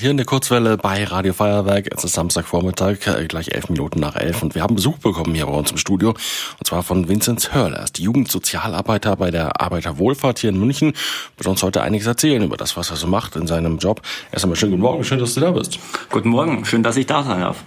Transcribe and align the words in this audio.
Hier 0.00 0.12
in 0.12 0.16
der 0.16 0.26
Kurzwelle 0.26 0.76
bei 0.76 1.02
Radio 1.02 1.32
Feuerwerk. 1.32 1.88
Es 1.92 2.04
ist 2.04 2.12
Samstagvormittag, 2.12 3.04
äh, 3.08 3.26
gleich 3.26 3.48
elf 3.50 3.68
Minuten 3.68 3.98
nach 3.98 4.14
elf. 4.14 4.44
Und 4.44 4.54
wir 4.54 4.62
haben 4.62 4.76
Besuch 4.76 4.98
bekommen 4.98 5.34
hier 5.34 5.46
bei 5.46 5.52
uns 5.52 5.72
im 5.72 5.76
Studio. 5.76 6.10
Und 6.10 6.64
zwar 6.64 6.84
von 6.84 7.08
Vinzenz 7.08 7.52
Hörler. 7.52 7.78
Er 7.78 7.82
ist 7.82 7.98
Jugendsozialarbeiter 7.98 9.16
bei 9.16 9.32
der 9.32 9.60
Arbeiterwohlfahrt 9.60 10.38
hier 10.38 10.50
in 10.50 10.60
München. 10.60 10.92
Wird 11.36 11.48
uns 11.48 11.64
heute 11.64 11.82
einiges 11.82 12.06
erzählen 12.06 12.44
über 12.44 12.56
das, 12.56 12.76
was 12.76 12.90
er 12.90 12.96
so 12.96 13.08
macht 13.08 13.34
in 13.34 13.48
seinem 13.48 13.78
Job. 13.78 14.00
Erst 14.30 14.44
einmal 14.44 14.54
schönen 14.54 14.70
guten 14.70 14.82
Morgen. 14.82 15.02
Schön, 15.02 15.18
dass 15.18 15.34
du 15.34 15.40
da 15.40 15.50
bist. 15.50 15.80
Guten 16.12 16.28
Morgen. 16.28 16.64
Schön, 16.64 16.84
dass 16.84 16.96
ich 16.96 17.06
da 17.06 17.24
sein 17.24 17.40
darf. 17.40 17.64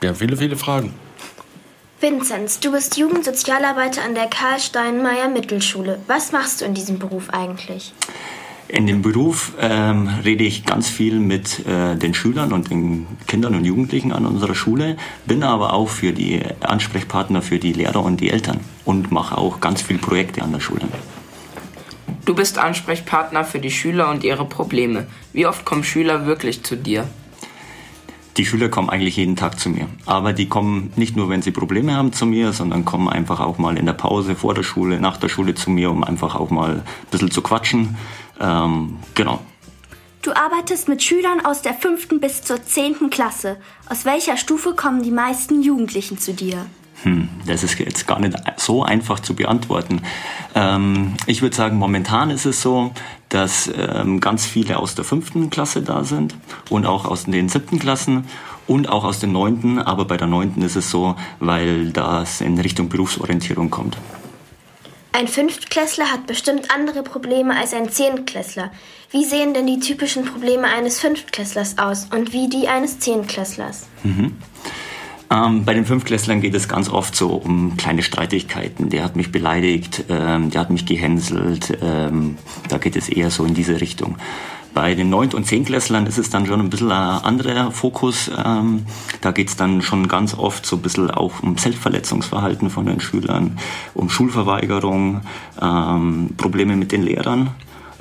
Wir 0.00 0.10
haben 0.10 0.16
viele, 0.16 0.36
viele 0.36 0.58
Fragen. 0.58 0.92
Vinzenz, 1.98 2.60
du 2.60 2.72
bist 2.72 2.98
Jugendsozialarbeiter 2.98 4.02
an 4.02 4.14
der 4.14 4.26
Karl 4.26 4.60
Steinmeier 4.60 5.30
Mittelschule. 5.30 5.98
Was 6.08 6.30
machst 6.30 6.60
du 6.60 6.66
in 6.66 6.74
diesem 6.74 6.98
Beruf 6.98 7.30
eigentlich? 7.30 7.94
In 8.72 8.86
dem 8.86 9.02
Beruf 9.02 9.52
ähm, 9.58 10.08
rede 10.24 10.44
ich 10.44 10.64
ganz 10.64 10.88
viel 10.88 11.18
mit 11.18 11.66
äh, 11.66 11.96
den 11.96 12.14
Schülern 12.14 12.52
und 12.52 12.70
den 12.70 13.08
Kindern 13.26 13.56
und 13.56 13.64
Jugendlichen 13.64 14.12
an 14.12 14.26
unserer 14.26 14.54
Schule, 14.54 14.96
bin 15.26 15.42
aber 15.42 15.72
auch 15.72 15.88
für 15.88 16.12
die 16.12 16.40
Ansprechpartner 16.60 17.42
für 17.42 17.58
die 17.58 17.72
Lehrer 17.72 18.04
und 18.04 18.20
die 18.20 18.30
Eltern 18.30 18.60
und 18.84 19.10
mache 19.10 19.36
auch 19.36 19.58
ganz 19.58 19.82
viele 19.82 19.98
Projekte 19.98 20.42
an 20.42 20.52
der 20.52 20.60
Schule. 20.60 20.82
Du 22.24 22.32
bist 22.36 22.58
Ansprechpartner 22.58 23.42
für 23.42 23.58
die 23.58 23.72
Schüler 23.72 24.08
und 24.08 24.22
ihre 24.22 24.44
Probleme. 24.44 25.08
Wie 25.32 25.46
oft 25.46 25.64
kommen 25.64 25.82
Schüler 25.82 26.26
wirklich 26.26 26.62
zu 26.62 26.76
dir? 26.76 27.08
Die 28.36 28.46
Schüler 28.46 28.68
kommen 28.68 28.88
eigentlich 28.88 29.16
jeden 29.16 29.34
Tag 29.34 29.58
zu 29.58 29.68
mir. 29.68 29.88
Aber 30.06 30.32
die 30.32 30.48
kommen 30.48 30.92
nicht 30.94 31.16
nur, 31.16 31.28
wenn 31.28 31.42
sie 31.42 31.50
Probleme 31.50 31.96
haben 31.96 32.12
zu 32.12 32.24
mir, 32.24 32.52
sondern 32.52 32.84
kommen 32.84 33.08
einfach 33.08 33.40
auch 33.40 33.58
mal 33.58 33.76
in 33.76 33.86
der 33.86 33.92
Pause, 33.94 34.36
vor 34.36 34.54
der 34.54 34.62
Schule, 34.62 35.00
nach 35.00 35.16
der 35.16 35.28
Schule 35.28 35.54
zu 35.54 35.70
mir, 35.70 35.90
um 35.90 36.04
einfach 36.04 36.36
auch 36.36 36.50
mal 36.50 36.76
ein 36.76 36.82
bisschen 37.10 37.32
zu 37.32 37.42
quatschen. 37.42 37.96
Ähm, 38.40 38.98
genau. 39.14 39.40
Du 40.22 40.32
arbeitest 40.32 40.88
mit 40.88 41.02
Schülern 41.02 41.44
aus 41.44 41.62
der 41.62 41.74
fünften 41.74 42.20
bis 42.20 42.42
zur 42.42 42.62
zehnten 42.62 43.08
Klasse. 43.08 43.56
Aus 43.88 44.04
welcher 44.04 44.36
Stufe 44.36 44.74
kommen 44.74 45.02
die 45.02 45.10
meisten 45.10 45.62
Jugendlichen 45.62 46.18
zu 46.18 46.34
dir? 46.34 46.66
Hm, 47.02 47.28
das 47.46 47.62
ist 47.62 47.78
jetzt 47.78 48.06
gar 48.06 48.20
nicht 48.20 48.36
so 48.56 48.82
einfach 48.82 49.20
zu 49.20 49.34
beantworten. 49.34 50.02
Ähm, 50.54 51.14
ich 51.26 51.40
würde 51.40 51.56
sagen, 51.56 51.78
momentan 51.78 52.30
ist 52.30 52.44
es 52.44 52.60
so, 52.60 52.92
dass 53.30 53.70
ähm, 53.74 54.20
ganz 54.20 54.44
viele 54.44 54.76
aus 54.76 54.94
der 54.94 55.04
fünften 55.04 55.48
Klasse 55.48 55.80
da 55.80 56.04
sind 56.04 56.34
und 56.68 56.84
auch 56.84 57.06
aus 57.06 57.24
den 57.24 57.48
siebten 57.48 57.78
Klassen 57.78 58.24
und 58.66 58.90
auch 58.90 59.04
aus 59.04 59.20
den 59.20 59.32
neunten. 59.32 59.78
Aber 59.78 60.04
bei 60.04 60.18
der 60.18 60.26
neunten 60.26 60.60
ist 60.60 60.76
es 60.76 60.90
so, 60.90 61.16
weil 61.38 61.90
das 61.90 62.42
in 62.42 62.58
Richtung 62.58 62.90
Berufsorientierung 62.90 63.70
kommt. 63.70 63.96
Ein 65.12 65.26
Fünftklässler 65.26 66.12
hat 66.12 66.26
bestimmt 66.26 66.70
andere 66.70 67.02
Probleme 67.02 67.56
als 67.56 67.74
ein 67.74 67.90
Zehntklässler. 67.90 68.70
Wie 69.10 69.24
sehen 69.24 69.54
denn 69.54 69.66
die 69.66 69.80
typischen 69.80 70.24
Probleme 70.24 70.68
eines 70.68 71.00
Fünftklässlers 71.00 71.78
aus 71.78 72.06
und 72.14 72.32
wie 72.32 72.48
die 72.48 72.68
eines 72.68 73.00
Zehntklässlers? 73.00 73.86
Mhm. 74.04 74.36
Ähm, 75.32 75.64
bei 75.64 75.74
den 75.74 75.84
Fünftklässlern 75.84 76.40
geht 76.40 76.54
es 76.54 76.68
ganz 76.68 76.88
oft 76.88 77.14
so 77.14 77.30
um 77.34 77.76
kleine 77.76 78.02
Streitigkeiten. 78.02 78.88
Der 78.88 79.04
hat 79.04 79.16
mich 79.16 79.30
beleidigt, 79.32 80.04
ähm, 80.08 80.50
der 80.50 80.60
hat 80.60 80.70
mich 80.70 80.86
gehänselt. 80.86 81.78
Ähm, 81.82 82.38
da 82.68 82.78
geht 82.78 82.96
es 82.96 83.08
eher 83.08 83.30
so 83.30 83.44
in 83.44 83.54
diese 83.54 83.80
Richtung. 83.80 84.16
Bei 84.72 84.94
den 84.94 85.10
Neunt- 85.10 85.34
und 85.34 85.46
Zehntklässlern 85.46 86.06
ist 86.06 86.18
es 86.18 86.30
dann 86.30 86.46
schon 86.46 86.60
ein 86.60 86.70
bisschen 86.70 86.92
ein 86.92 87.24
anderer 87.24 87.72
Fokus. 87.72 88.30
Ähm, 88.44 88.86
da 89.20 89.32
geht 89.32 89.48
es 89.48 89.56
dann 89.56 89.82
schon 89.82 90.06
ganz 90.06 90.34
oft 90.34 90.64
so 90.64 90.76
ein 90.76 90.82
bisschen 90.82 91.10
auch 91.10 91.42
um 91.42 91.58
Selbstverletzungsverhalten 91.58 92.70
von 92.70 92.86
den 92.86 93.00
Schülern, 93.00 93.58
um 93.94 94.08
Schulverweigerung, 94.08 95.22
ähm, 95.60 96.30
Probleme 96.36 96.76
mit 96.76 96.92
den 96.92 97.02
Lehrern. 97.02 97.50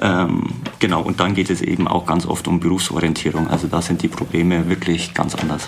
Ähm, 0.02 0.44
genau, 0.80 1.02
und 1.02 1.20
dann 1.20 1.34
geht 1.34 1.50
es 1.50 1.62
eben 1.62 1.88
auch 1.88 2.06
ganz 2.06 2.26
oft 2.26 2.48
um 2.48 2.60
Berufsorientierung. 2.60 3.48
Also 3.48 3.68
da 3.68 3.82
sind 3.82 4.02
die 4.04 4.08
Probleme 4.08 4.70
wirklich 4.70 5.14
ganz 5.14 5.36
anders. 5.36 5.68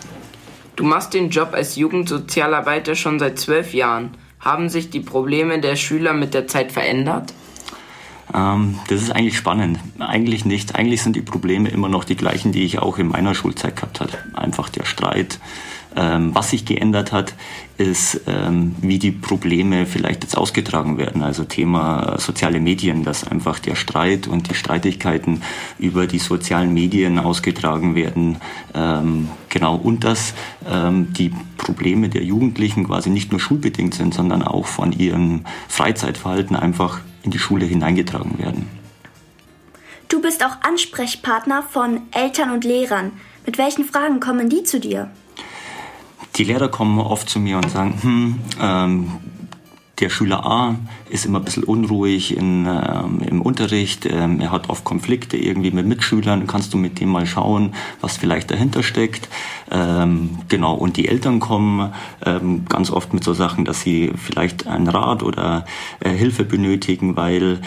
Du 0.76 0.84
machst 0.84 1.14
den 1.14 1.30
Job 1.30 1.50
als 1.54 1.76
Jugendsozialarbeiter 1.76 2.96
schon 2.96 3.20
seit 3.20 3.40
zwölf 3.40 3.74
Jahren. 3.74 4.12
Haben 4.40 4.70
sich 4.70 4.90
die 4.90 5.02
Probleme 5.02 5.60
der 5.60 5.76
Schüler 5.76 6.14
mit 6.14 6.34
der 6.34 6.48
Zeit 6.48 6.72
verändert? 6.72 7.34
Ähm, 8.34 8.80
das 8.88 9.02
ist 9.02 9.12
eigentlich 9.12 9.38
spannend. 9.38 9.80
Eigentlich 10.00 10.46
nicht. 10.46 10.76
Eigentlich 10.76 11.02
sind 11.02 11.16
die 11.16 11.22
Probleme 11.22 11.70
immer 11.70 11.90
noch 11.90 12.04
die 12.04 12.16
gleichen, 12.16 12.52
die 12.52 12.64
ich 12.64 12.80
auch 12.80 12.98
in 12.98 13.08
meiner 13.08 13.36
Schulzeit 13.36 13.76
gehabt 13.76 14.00
habe. 14.00 14.18
Einfach 14.34 14.70
der 14.70 14.86
Streit. 14.86 15.40
Ähm, 15.94 16.34
was 16.34 16.52
sich 16.52 16.64
geändert 16.64 17.12
hat, 17.12 17.34
ist, 17.78 18.22
ähm, 18.26 18.76
wie 18.80 18.98
die 18.98 19.12
Probleme 19.12 19.86
vielleicht 19.86 20.24
jetzt 20.24 20.38
ausgetragen 20.38 20.98
werden. 20.98 21.22
Also 21.22 21.44
Thema 21.44 22.18
soziale 22.18 22.62
Medien, 22.62 23.04
dass 23.04 23.28
einfach 23.28 23.60
der 23.60 23.76
Streit 23.76 24.26
und 24.26 24.50
die 24.50 24.56
Streitigkeiten 24.56 25.42
über 25.80 26.08
die 26.08 26.20
sozialen 26.20 26.74
Medien 26.74 27.20
ausgetragen 27.20 27.94
werden. 27.96 28.38
Ähm, 28.74 29.28
genau. 29.50 29.76
Und 29.76 30.06
dass 30.06 30.34
ähm, 30.72 31.12
die 31.12 31.34
Probleme 31.58 32.08
der 32.08 32.24
Jugendlichen 32.24 32.86
quasi 32.86 33.10
nicht 33.10 33.32
nur 33.32 33.42
schulbedingt 33.42 33.94
sind, 33.94 34.14
sondern 34.14 34.44
auch 34.44 34.68
von 34.68 34.94
ihrem 34.94 35.42
Freizeitverhalten 35.68 36.56
einfach 36.56 37.02
in 37.24 37.32
die 37.32 37.40
Schule 37.40 37.66
hineingetragen 37.66 38.40
werden. 38.40 38.68
Du 40.08 40.22
bist 40.22 40.44
auch 40.44 40.62
Ansprechpartner 40.62 41.64
von 41.64 42.02
Eltern 42.12 42.52
und 42.52 42.66
Lehrern. 42.66 43.14
Mit 43.46 43.58
welchen 43.58 43.86
Fragen 43.86 44.20
kommen 44.20 44.50
die 44.50 44.64
zu 44.64 44.80
dir? 44.80 45.10
Die 46.36 46.44
Lehrer 46.44 46.70
kommen 46.70 47.00
oft 47.00 47.30
zu 47.30 47.40
mir 47.40 47.58
und 47.58 47.70
sagen, 47.70 47.98
hm, 48.02 48.40
ähm, 48.60 49.12
der 50.02 50.10
Schüler 50.10 50.46
A 50.46 50.76
ist 51.10 51.26
immer 51.26 51.40
ein 51.40 51.46
bisschen 51.46 51.64
unruhig 51.64 52.36
in, 52.36 52.66
ähm, 52.66 53.22
im 53.26 53.42
Unterricht, 53.42 54.06
ähm, 54.06 54.42
er 54.42 54.52
hat 54.52 54.70
oft 54.70 54.84
Konflikte 54.84 55.38
irgendwie 55.38 55.72
mit 55.72 55.86
Mitschülern, 55.86 56.48
kannst 56.48 56.74
du 56.74 56.78
mit 56.78 57.00
dem 57.00 57.10
mal 57.10 57.26
schauen, 57.26 57.76
was 58.02 58.18
vielleicht 58.18 58.50
dahinter 58.52 58.82
steckt. 58.84 59.30
Ähm, 59.70 60.40
genau, 60.50 60.74
und 60.74 60.98
die 60.98 61.08
Eltern 61.08 61.40
kommen 61.40 61.94
ähm, 62.26 62.66
ganz 62.68 62.90
oft 62.90 63.14
mit 63.14 63.24
so 63.24 63.34
Sachen, 63.34 63.64
dass 63.64 63.82
sie 63.82 64.12
vielleicht 64.16 64.68
einen 64.68 64.88
Rat 64.88 65.22
oder 65.24 65.66
äh, 66.00 66.10
Hilfe 66.10 66.44
benötigen, 66.44 67.16
weil 67.16 67.62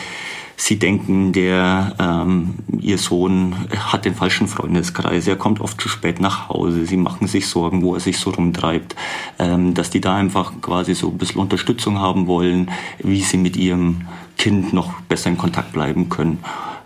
Sie 0.56 0.78
denken, 0.78 1.32
der 1.32 1.94
ähm, 1.98 2.54
ihr 2.80 2.98
Sohn 2.98 3.54
hat 3.76 4.04
den 4.04 4.14
falschen 4.14 4.46
Freundeskreis, 4.46 5.26
er 5.26 5.36
kommt 5.36 5.60
oft 5.60 5.80
zu 5.80 5.88
spät 5.88 6.20
nach 6.20 6.48
Hause, 6.48 6.86
sie 6.86 6.96
machen 6.96 7.26
sich 7.26 7.48
Sorgen, 7.48 7.82
wo 7.82 7.94
er 7.94 8.00
sich 8.00 8.18
so 8.18 8.30
rumtreibt, 8.30 8.94
ähm, 9.38 9.74
dass 9.74 9.90
die 9.90 10.00
da 10.00 10.14
einfach 10.14 10.52
quasi 10.60 10.94
so 10.94 11.08
ein 11.08 11.18
bisschen 11.18 11.40
Unterstützung 11.40 11.98
haben 11.98 12.26
wollen, 12.26 12.70
wie 12.98 13.20
sie 13.20 13.36
mit 13.36 13.56
ihrem 13.56 14.02
Kind 14.38 14.72
noch 14.72 15.00
besser 15.02 15.30
in 15.30 15.38
Kontakt 15.38 15.72
bleiben 15.72 16.08
können. 16.08 16.38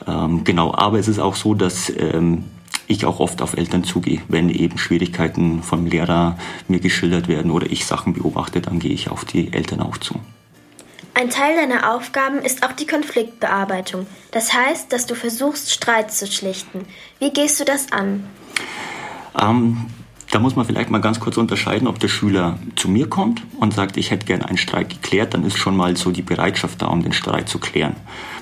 Ähm, 0.07 0.45
genau, 0.45 0.75
aber 0.75 0.99
es 0.99 1.09
ist 1.09 1.19
auch 1.19 1.35
so, 1.35 1.55
dass 1.55 1.93
ähm, 1.97 2.45
ich 2.87 3.05
auch 3.05 3.21
oft 3.21 3.43
auf 3.43 3.57
Eltern 3.57 3.85
zugehe, 3.85 4.23
wenn 4.29 4.49
eben 4.49 4.79
Schwierigkeiten 4.79 5.63
vom 5.63 5.87
Lehrer 5.87 6.39
mir 6.69 6.81
geschildert 6.81 7.29
werden 7.29 7.51
oder 7.51 7.71
ich 7.71 7.85
Sachen 7.85 8.15
beobachte, 8.15 8.61
dann 8.61 8.79
gehe 8.79 8.93
ich 8.93 9.11
auf 9.11 9.25
die 9.25 9.53
Eltern 9.53 9.81
auch 9.81 9.99
zu. 9.99 10.19
Ein 11.19 11.31
Teil 11.31 11.57
deiner 11.57 11.93
Aufgaben 11.97 12.39
ist 12.39 12.63
auch 12.63 12.71
die 12.71 12.87
Konfliktbearbeitung. 12.87 14.07
Das 14.31 14.55
heißt, 14.55 14.93
dass 14.93 15.05
du 15.05 15.17
versuchst, 15.17 15.73
Streit 15.73 16.13
zu 16.13 16.29
schlichten. 16.29 16.87
Wie 17.19 17.33
gehst 17.33 17.59
du 17.59 17.65
das 17.65 17.91
an? 17.91 18.23
Ähm, 19.37 19.87
da 20.31 20.39
muss 20.39 20.55
man 20.55 20.65
vielleicht 20.65 20.91
mal 20.91 21.01
ganz 21.01 21.19
kurz 21.19 21.37
unterscheiden, 21.37 21.89
ob 21.89 21.99
der 21.99 22.07
Schüler 22.07 22.61
zu 22.77 22.89
mir 22.89 23.09
kommt 23.09 23.43
und 23.59 23.75
sagt, 23.75 23.97
ich 23.97 24.13
hätte 24.13 24.27
gerne 24.27 24.47
einen 24.47 24.59
Streit 24.59 24.91
geklärt, 24.91 25.35
dann 25.35 25.45
ist 25.45 25.59
schon 25.59 25.77
mal 25.77 25.97
so 25.97 26.13
die 26.13 26.23
Bereitschaft 26.23 26.83
da, 26.83 26.87
um 26.87 27.03
den 27.03 27.13
Streit 27.13 27.49
zu 27.49 27.59
klären. 27.59 27.97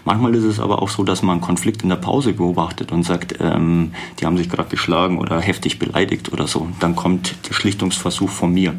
Manchmal 0.06 0.36
ist 0.36 0.44
es 0.44 0.60
aber 0.60 0.82
auch 0.82 0.88
so, 0.88 1.02
dass 1.02 1.22
man 1.22 1.32
einen 1.32 1.40
Konflikt 1.40 1.82
in 1.82 1.88
der 1.88 1.96
Pause 1.96 2.32
beobachtet 2.32 2.92
und 2.92 3.02
sagt, 3.02 3.34
ähm, 3.40 3.90
die 4.20 4.24
haben 4.24 4.36
sich 4.36 4.48
gerade 4.48 4.68
geschlagen 4.68 5.18
oder 5.18 5.40
heftig 5.40 5.80
beleidigt 5.80 6.32
oder 6.32 6.46
so. 6.46 6.68
Dann 6.78 6.94
kommt 6.94 7.34
der 7.48 7.54
Schlichtungsversuch 7.54 8.30
von 8.30 8.54
mir. 8.54 8.76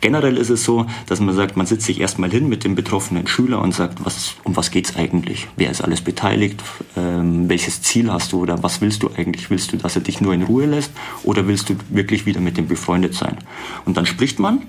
Generell 0.00 0.36
ist 0.36 0.48
es 0.48 0.62
so, 0.62 0.86
dass 1.08 1.18
man 1.18 1.34
sagt, 1.34 1.56
man 1.56 1.66
sitzt 1.66 1.86
sich 1.86 2.00
erstmal 2.00 2.30
hin 2.30 2.48
mit 2.48 2.62
dem 2.62 2.76
betroffenen 2.76 3.26
Schüler 3.26 3.60
und 3.60 3.74
sagt, 3.74 4.04
was, 4.04 4.36
um 4.44 4.54
was 4.54 4.70
geht's 4.70 4.94
eigentlich? 4.94 5.48
Wer 5.56 5.72
ist 5.72 5.82
alles 5.82 6.02
beteiligt? 6.02 6.62
Ähm, 6.96 7.48
welches 7.48 7.82
Ziel 7.82 8.12
hast 8.12 8.30
du 8.30 8.40
oder 8.40 8.62
was 8.62 8.80
willst 8.80 9.02
du 9.02 9.10
eigentlich? 9.16 9.50
Willst 9.50 9.72
du, 9.72 9.76
dass 9.76 9.96
er 9.96 10.02
dich 10.02 10.20
nur 10.20 10.34
in 10.34 10.44
Ruhe 10.44 10.66
lässt 10.66 10.92
oder 11.24 11.48
willst 11.48 11.68
du 11.68 11.74
wirklich 11.88 12.26
wieder 12.26 12.40
mit 12.40 12.56
dem 12.56 12.68
befreundet 12.68 13.14
sein? 13.14 13.38
Und 13.86 13.96
dann 13.96 14.06
spricht 14.06 14.38
man 14.38 14.62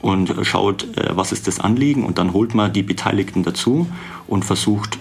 und 0.00 0.34
schaut, 0.44 0.84
äh, 0.96 1.10
was 1.14 1.30
ist 1.30 1.46
das 1.46 1.60
Anliegen 1.60 2.06
und 2.06 2.16
dann 2.16 2.32
holt 2.32 2.54
man 2.54 2.72
die 2.72 2.82
Beteiligten 2.82 3.42
dazu 3.42 3.86
und 4.26 4.46
versucht 4.46 4.98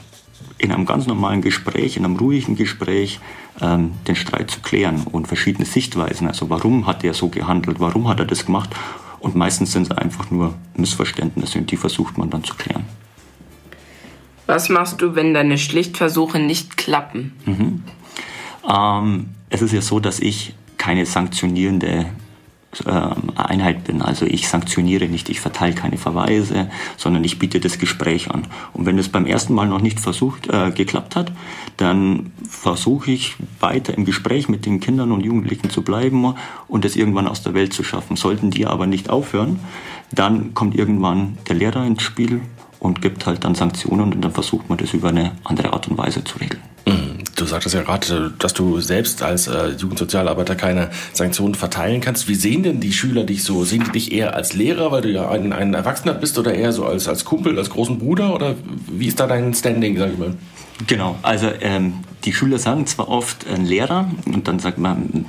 in 0.62 0.72
einem 0.72 0.86
ganz 0.86 1.08
normalen 1.08 1.42
Gespräch, 1.42 1.98
in 1.98 2.06
einem 2.06 2.18
ruhigen 2.18 2.56
Gespräch, 2.56 3.19
ähm, 3.60 3.94
den 4.08 4.16
Streit 4.16 4.52
zu 4.52 4.60
klären 4.60 5.04
und 5.12 5.28
verschiedene 5.28 5.66
Sichtweisen. 5.66 6.28
Also 6.28 6.50
warum 6.50 6.86
hat 6.86 7.04
er 7.04 7.13
so 7.16 7.30
gehandelt, 7.30 7.80
warum 7.80 8.08
hat 8.08 8.19
er 8.19 8.25
das 8.25 8.46
gemacht? 8.46 8.69
Und 9.19 9.36
meistens 9.36 9.72
sind 9.72 9.92
es 9.92 9.98
einfach 9.98 10.30
nur 10.30 10.54
Missverständnisse 10.75 11.58
und 11.58 11.72
die 11.72 11.78
versucht 11.78 12.18
man 12.18 12.30
dann 12.30 12.44
zu 12.44 12.56
klären. 12.56 12.86
Was 14.46 14.69
machst 14.69 15.02
du, 15.02 15.16
wenn 15.16 15.34
deine 15.34 15.58
Schlichtversuche 15.58 16.38
nicht 16.38 16.78
klappen? 16.78 17.34
Mhm. 17.46 17.84
Ähm, 18.69 19.30
es 19.50 19.62
ist 19.62 19.74
ja 19.74 19.81
so, 19.81 20.00
dass 20.00 20.19
ich 20.19 20.54
keine 20.78 21.06
sanktionierende 21.06 22.08
Einheit 23.36 23.84
bin. 23.84 24.02
Also 24.02 24.26
ich 24.26 24.48
sanktioniere 24.48 25.08
nicht, 25.08 25.30
ich 25.30 25.42
verteile 25.42 25.74
keine 25.74 25.98
Verweise, 25.98 26.70
sondern 26.98 27.24
ich 27.24 27.38
biete 27.38 27.60
das 27.60 27.80
Gespräch 27.80 28.32
an. 28.32 28.48
Und 28.74 28.86
wenn 28.86 28.98
es 28.98 29.10
beim 29.10 29.26
ersten 29.26 29.54
Mal 29.54 29.68
noch 29.68 29.82
nicht 29.82 30.00
versucht, 30.00 30.48
äh, 30.50 30.72
geklappt 30.72 31.16
hat, 31.16 31.32
dann 31.78 32.32
versuche 32.48 33.12
ich 33.12 33.36
weiter 33.60 33.94
im 33.98 34.06
Gespräch 34.06 34.48
mit 34.48 34.66
den 34.66 34.80
Kindern 34.80 35.12
und 35.12 35.22
Jugendlichen 35.22 35.70
zu 35.70 35.82
bleiben 35.82 36.34
und 36.68 36.86
es 36.86 36.96
irgendwann 36.96 37.28
aus 37.28 37.44
der 37.44 37.54
Welt 37.54 37.74
zu 37.74 37.84
schaffen. 37.84 38.16
Sollten 38.16 38.52
die 38.52 38.66
aber 38.66 38.88
nicht 38.88 39.10
aufhören, 39.10 39.60
dann 40.12 40.54
kommt 40.54 40.76
irgendwann 40.76 41.38
der 41.50 41.56
Lehrer 41.56 41.86
ins 41.86 42.04
Spiel 42.04 42.42
und 42.80 43.02
gibt 43.02 43.26
halt 43.26 43.44
dann 43.44 43.56
Sanktionen 43.56 44.14
und 44.14 44.22
dann 44.22 44.32
versucht 44.32 44.70
man 44.70 44.78
das 44.78 44.94
über 44.94 45.10
eine 45.10 45.34
andere 45.44 45.74
Art 45.74 45.88
und 45.88 45.98
Weise 45.98 46.24
zu 46.24 46.40
regeln. 46.40 46.62
Du 47.42 47.48
sagtest 47.48 47.74
ja 47.74 47.82
gerade, 47.82 48.32
dass 48.38 48.54
du 48.54 48.82
selbst 48.82 49.24
als 49.24 49.48
äh, 49.48 49.70
Jugendsozialarbeiter 49.70 50.56
keine 50.56 50.92
Sanktionen 51.12 51.56
verteilen 51.56 52.00
kannst. 52.00 52.28
Wie 52.28 52.36
sehen 52.36 52.62
denn 52.62 52.80
die 52.80 52.94
Schüler 52.94 53.24
dich 53.24 53.44
so? 53.44 53.64
Sehen 53.64 53.84
die 53.88 53.92
dich 53.94 54.12
eher 54.12 54.36
als 54.36 54.54
Lehrer, 54.54 54.92
weil 54.92 55.02
du 55.02 55.10
ja 55.10 55.28
ein, 55.28 55.52
ein 55.52 55.74
Erwachsener 55.74 56.14
bist 56.14 56.38
oder 56.38 56.54
eher 56.54 56.72
so 56.72 56.86
als, 56.86 57.08
als 57.08 57.26
Kumpel, 57.26 57.58
als 57.58 57.72
großen 57.72 57.98
Bruder? 57.98 58.36
Oder 58.36 58.54
wie 58.92 59.08
ist 59.08 59.20
da 59.20 59.26
dein 59.26 59.56
Standing, 59.56 59.98
sag 59.98 60.12
ich 60.12 60.20
mal? 60.20 60.36
Genau, 60.86 61.18
also 61.24 61.48
ähm, 61.62 61.96
die 62.26 62.32
Schüler 62.32 62.60
sagen 62.60 62.86
zwar 62.86 63.10
oft 63.10 63.48
äh, 63.48 63.56
Lehrer 63.56 64.12
und 64.28 64.48
dann 64.48 64.60
sagt 64.60 64.78
man, 64.78 65.26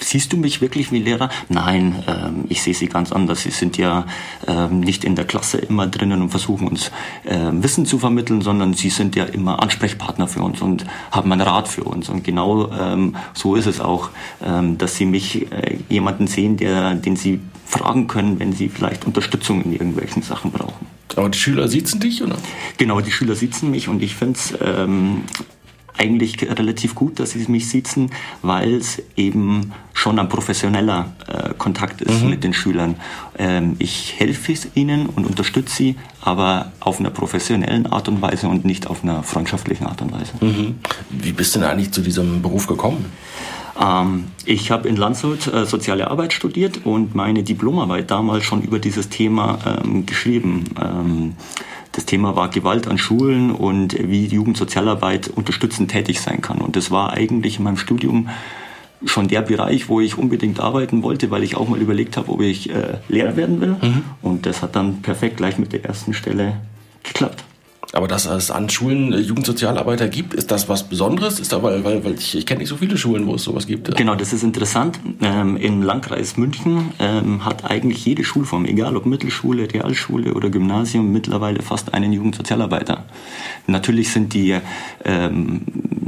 siehst 0.00 0.32
du 0.32 0.36
mich 0.36 0.60
wirklich 0.60 0.92
wie 0.92 0.98
Lehrer? 0.98 1.28
Nein, 1.48 2.02
ähm, 2.06 2.44
ich 2.48 2.62
sehe 2.62 2.74
sie 2.74 2.88
ganz 2.88 3.12
anders. 3.12 3.42
Sie 3.42 3.50
sind 3.50 3.76
ja 3.76 4.06
ähm, 4.46 4.80
nicht 4.80 5.04
in 5.04 5.14
der 5.14 5.24
Klasse 5.24 5.58
immer 5.58 5.86
drinnen 5.86 6.22
und 6.22 6.30
versuchen 6.30 6.68
uns 6.68 6.90
äh, 7.24 7.50
Wissen 7.52 7.86
zu 7.86 7.98
vermitteln, 7.98 8.40
sondern 8.40 8.74
sie 8.74 8.90
sind 8.90 9.16
ja 9.16 9.24
immer 9.24 9.62
Ansprechpartner 9.62 10.28
für 10.28 10.42
uns 10.42 10.60
und 10.60 10.84
haben 11.10 11.32
einen 11.32 11.40
Rat 11.40 11.68
für 11.68 11.84
uns. 11.84 12.08
Und 12.08 12.24
genau 12.24 12.70
ähm, 12.72 13.16
so 13.34 13.54
ist 13.54 13.66
es 13.66 13.80
auch, 13.80 14.10
ähm, 14.44 14.78
dass 14.78 14.96
sie 14.96 15.06
mich 15.06 15.50
äh, 15.52 15.78
jemanden 15.88 16.26
sehen, 16.26 16.56
der, 16.56 16.94
den 16.94 17.16
sie 17.16 17.40
fragen 17.64 18.06
können, 18.06 18.38
wenn 18.40 18.52
sie 18.52 18.68
vielleicht 18.68 19.04
Unterstützung 19.04 19.62
in 19.62 19.72
irgendwelchen 19.72 20.22
Sachen 20.22 20.50
brauchen. 20.50 20.86
Aber 21.16 21.28
die 21.28 21.38
Schüler 21.38 21.68
sitzen 21.68 22.00
dich, 22.00 22.22
oder? 22.22 22.36
Genau, 22.76 23.00
die 23.00 23.10
Schüler 23.10 23.34
sitzen 23.34 23.70
mich 23.70 23.88
und 23.88 24.02
ich 24.02 24.14
finde 24.14 24.38
es 24.38 24.54
ähm, 24.60 25.22
eigentlich 25.98 26.40
relativ 26.42 26.94
gut, 26.94 27.20
dass 27.20 27.32
sie 27.32 27.44
mich 27.50 27.68
sitzen, 27.68 28.10
weil 28.42 28.74
es 28.74 29.02
eben 29.16 29.72
schon 29.92 30.18
ein 30.18 30.28
professioneller 30.28 31.12
äh, 31.26 31.54
Kontakt 31.58 32.00
ist 32.00 32.22
mhm. 32.22 32.30
mit 32.30 32.44
den 32.44 32.54
Schülern. 32.54 32.94
Ähm, 33.36 33.76
ich 33.78 34.14
helfe 34.18 34.54
ihnen 34.74 35.06
und 35.06 35.26
unterstütze 35.26 35.74
sie, 35.74 35.96
aber 36.20 36.72
auf 36.80 37.00
einer 37.00 37.10
professionellen 37.10 37.86
Art 37.86 38.08
und 38.08 38.22
Weise 38.22 38.48
und 38.48 38.64
nicht 38.64 38.86
auf 38.86 39.02
einer 39.02 39.22
freundschaftlichen 39.22 39.86
Art 39.86 40.00
und 40.00 40.12
Weise. 40.12 40.32
Mhm. 40.40 40.78
Wie 41.10 41.32
bist 41.32 41.54
du 41.54 41.60
denn 41.60 41.68
eigentlich 41.68 41.90
zu 41.90 42.00
diesem 42.00 42.40
Beruf 42.42 42.66
gekommen? 42.68 43.06
Ähm, 43.80 44.24
ich 44.44 44.70
habe 44.70 44.88
in 44.88 44.96
Landshut 44.96 45.46
äh, 45.46 45.66
Soziale 45.66 46.10
Arbeit 46.10 46.32
studiert 46.32 46.84
und 46.84 47.14
meine 47.14 47.42
Diplomarbeit 47.42 48.10
damals 48.10 48.44
schon 48.44 48.62
über 48.62 48.78
dieses 48.78 49.08
Thema 49.08 49.58
ähm, 49.84 50.06
geschrieben. 50.06 50.64
Ähm, 50.80 51.34
das 51.98 52.06
Thema 52.06 52.36
war 52.36 52.48
Gewalt 52.48 52.86
an 52.86 52.96
Schulen 52.96 53.50
und 53.50 53.96
wie 53.98 54.26
Jugendsozialarbeit 54.26 55.26
unterstützend 55.26 55.90
tätig 55.90 56.20
sein 56.20 56.40
kann. 56.40 56.58
Und 56.58 56.76
das 56.76 56.92
war 56.92 57.12
eigentlich 57.12 57.58
in 57.58 57.64
meinem 57.64 57.76
Studium 57.76 58.28
schon 59.04 59.26
der 59.26 59.42
Bereich, 59.42 59.88
wo 59.88 60.00
ich 60.00 60.16
unbedingt 60.16 60.60
arbeiten 60.60 61.02
wollte, 61.02 61.32
weil 61.32 61.42
ich 61.42 61.56
auch 61.56 61.68
mal 61.68 61.80
überlegt 61.80 62.16
habe, 62.16 62.30
ob 62.30 62.40
ich 62.40 62.70
äh, 62.70 62.98
Lehrer 63.08 63.34
werden 63.34 63.60
will. 63.60 63.76
Mhm. 63.82 64.04
Und 64.22 64.46
das 64.46 64.62
hat 64.62 64.76
dann 64.76 65.02
perfekt 65.02 65.38
gleich 65.38 65.58
mit 65.58 65.72
der 65.72 65.84
ersten 65.84 66.14
Stelle 66.14 66.60
geklappt. 67.02 67.42
Aber 67.92 68.06
dass 68.06 68.26
es 68.26 68.50
an 68.50 68.68
Schulen 68.68 69.12
äh, 69.14 69.18
Jugendsozialarbeiter 69.18 70.08
gibt, 70.08 70.34
ist 70.34 70.50
das 70.50 70.68
was 70.68 70.84
Besonderes? 70.88 71.40
Ist 71.40 71.52
da, 71.52 71.62
weil, 71.62 71.82
weil, 71.84 72.14
ich, 72.18 72.36
ich 72.36 72.44
kenne 72.44 72.60
nicht 72.60 72.68
so 72.68 72.76
viele 72.76 72.98
Schulen, 72.98 73.26
wo 73.26 73.34
es 73.34 73.44
sowas 73.44 73.66
gibt. 73.66 73.96
Genau, 73.96 74.14
das 74.14 74.32
ist 74.34 74.42
interessant. 74.42 75.00
Ähm, 75.22 75.56
Im 75.56 75.82
Landkreis 75.82 76.36
München 76.36 76.90
ähm, 76.98 77.46
hat 77.46 77.64
eigentlich 77.70 78.04
jede 78.04 78.24
Schulform, 78.24 78.66
egal 78.66 78.96
ob 78.96 79.06
Mittelschule, 79.06 79.72
Realschule 79.72 80.34
oder 80.34 80.50
Gymnasium, 80.50 81.12
mittlerweile 81.12 81.62
fast 81.62 81.94
einen 81.94 82.12
Jugendsozialarbeiter. 82.12 83.04
Natürlich 83.66 84.12
sind 84.12 84.34
die 84.34 84.58
ähm, 85.04 85.62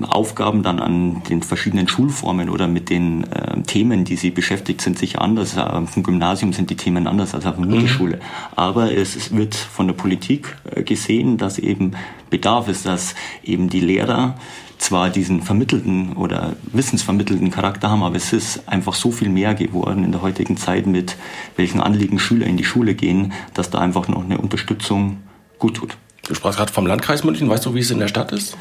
Aufgaben 0.06 0.62
dann 0.62 0.80
an 0.80 1.22
den 1.30 1.42
verschiedenen 1.42 1.88
Schulformen 1.88 2.50
oder 2.50 2.68
mit 2.68 2.90
den 2.90 3.24
äh, 3.24 3.62
Themen, 3.62 4.04
die 4.04 4.16
sie 4.16 4.30
beschäftigt 4.30 4.82
sind, 4.82 4.98
sicher 4.98 5.22
anders. 5.22 5.56
Auf 5.56 5.94
dem 5.94 6.02
Gymnasium 6.02 6.52
sind 6.52 6.68
die 6.68 6.76
Themen 6.76 7.06
anders 7.06 7.34
als 7.34 7.46
auf 7.46 7.56
der 7.56 7.64
mhm. 7.64 7.72
Mittelschule. 7.72 8.20
Aber 8.54 8.92
es 8.92 9.34
wird 9.34 9.54
von 9.54 9.86
der 9.86 9.94
Politik 9.94 10.56
äh, 10.74 10.82
gesehen, 10.82 11.38
dass 11.38 11.58
eben 11.58 11.69
Bedarf 12.30 12.68
ist, 12.68 12.86
dass 12.86 13.14
eben 13.42 13.68
die 13.68 13.80
Lehrer 13.80 14.36
zwar 14.78 15.10
diesen 15.10 15.42
vermittelten 15.42 16.14
oder 16.14 16.56
wissensvermittelten 16.72 17.50
Charakter 17.50 17.90
haben, 17.90 18.02
aber 18.02 18.16
es 18.16 18.32
ist 18.32 18.66
einfach 18.66 18.94
so 18.94 19.10
viel 19.10 19.28
mehr 19.28 19.54
geworden 19.54 20.04
in 20.04 20.12
der 20.12 20.22
heutigen 20.22 20.56
Zeit, 20.56 20.86
mit 20.86 21.16
welchen 21.56 21.80
Anliegen 21.80 22.18
Schüler 22.18 22.46
in 22.46 22.56
die 22.56 22.64
Schule 22.64 22.94
gehen, 22.94 23.32
dass 23.52 23.70
da 23.70 23.78
einfach 23.78 24.08
noch 24.08 24.24
eine 24.24 24.38
Unterstützung 24.38 25.18
gut 25.58 25.76
tut. 25.76 25.96
Du 26.26 26.34
sprachst 26.34 26.58
gerade 26.58 26.72
vom 26.72 26.86
Landkreis 26.86 27.24
München. 27.24 27.48
Weißt 27.48 27.66
du, 27.66 27.74
wie 27.74 27.80
es 27.80 27.90
in 27.90 27.98
der 27.98 28.08
Stadt 28.08 28.32
ist? 28.32 28.56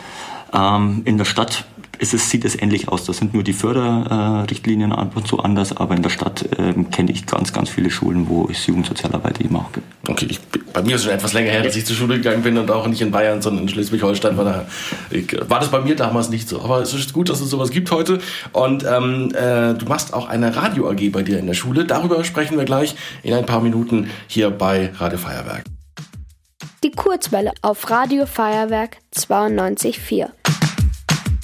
Ähm, 0.53 1.03
in 1.05 1.17
der 1.17 1.25
Stadt 1.25 1.65
ist 1.99 2.13
es, 2.13 2.29
sieht 2.29 2.45
es 2.45 2.59
ähnlich 2.59 2.87
aus. 2.87 3.05
Da 3.05 3.13
sind 3.13 3.33
nur 3.33 3.43
die 3.43 3.53
Förderrichtlinien 3.53 4.91
ab 4.91 5.15
und 5.15 5.27
zu 5.27 5.39
anders, 5.39 5.75
aber 5.75 5.95
in 5.95 6.01
der 6.01 6.09
Stadt 6.09 6.43
äh, 6.57 6.73
kenne 6.91 7.11
ich 7.11 7.25
ganz, 7.25 7.53
ganz 7.53 7.69
viele 7.69 7.91
Schulen, 7.91 8.27
wo 8.29 8.47
es 8.49 8.65
Jugendsozialarbeit 8.65 9.41
eben 9.41 9.55
auch 9.57 9.71
gibt. 9.71 9.85
Okay, 10.07 10.27
ich, 10.29 10.39
bei 10.73 10.81
mir 10.81 10.95
ist 10.95 11.01
es 11.01 11.03
schon 11.05 11.13
etwas 11.13 11.33
länger 11.33 11.51
her, 11.51 11.61
dass 11.61 11.75
ich 11.75 11.85
zur 11.85 11.95
Schule 11.95 12.15
gegangen 12.17 12.41
bin 12.41 12.57
und 12.57 12.71
auch 12.71 12.87
nicht 12.87 13.01
in 13.01 13.11
Bayern, 13.11 13.41
sondern 13.41 13.63
in 13.63 13.69
Schleswig-Holstein. 13.69 14.37
War, 14.37 14.45
da, 14.45 14.65
war 15.49 15.59
das 15.59 15.69
bei 15.69 15.81
mir 15.81 15.95
damals 15.95 16.29
nicht 16.29 16.47
so. 16.47 16.61
Aber 16.61 16.81
es 16.81 16.93
ist 16.93 17.13
gut, 17.13 17.29
dass 17.29 17.41
es 17.41 17.49
sowas 17.49 17.69
gibt 17.69 17.91
heute. 17.91 18.19
Und 18.53 18.85
ähm, 18.85 19.31
äh, 19.35 19.73
du 19.73 19.85
machst 19.85 20.13
auch 20.13 20.29
eine 20.29 20.55
Radio 20.55 20.89
AG 20.89 21.11
bei 21.11 21.21
dir 21.21 21.37
in 21.37 21.47
der 21.47 21.53
Schule. 21.53 21.85
Darüber 21.85 22.23
sprechen 22.23 22.57
wir 22.57 22.65
gleich 22.65 22.95
in 23.23 23.33
ein 23.33 23.45
paar 23.45 23.61
Minuten 23.61 24.09
hier 24.27 24.49
bei 24.49 24.91
Radio 24.97 25.17
Feuerwerk. 25.17 25.65
Die 26.83 26.91
Kurzwelle 26.91 27.51
auf 27.61 27.89
Radio 27.89 28.25
Feuerwerk 28.25 28.97
92.4. 29.13 30.29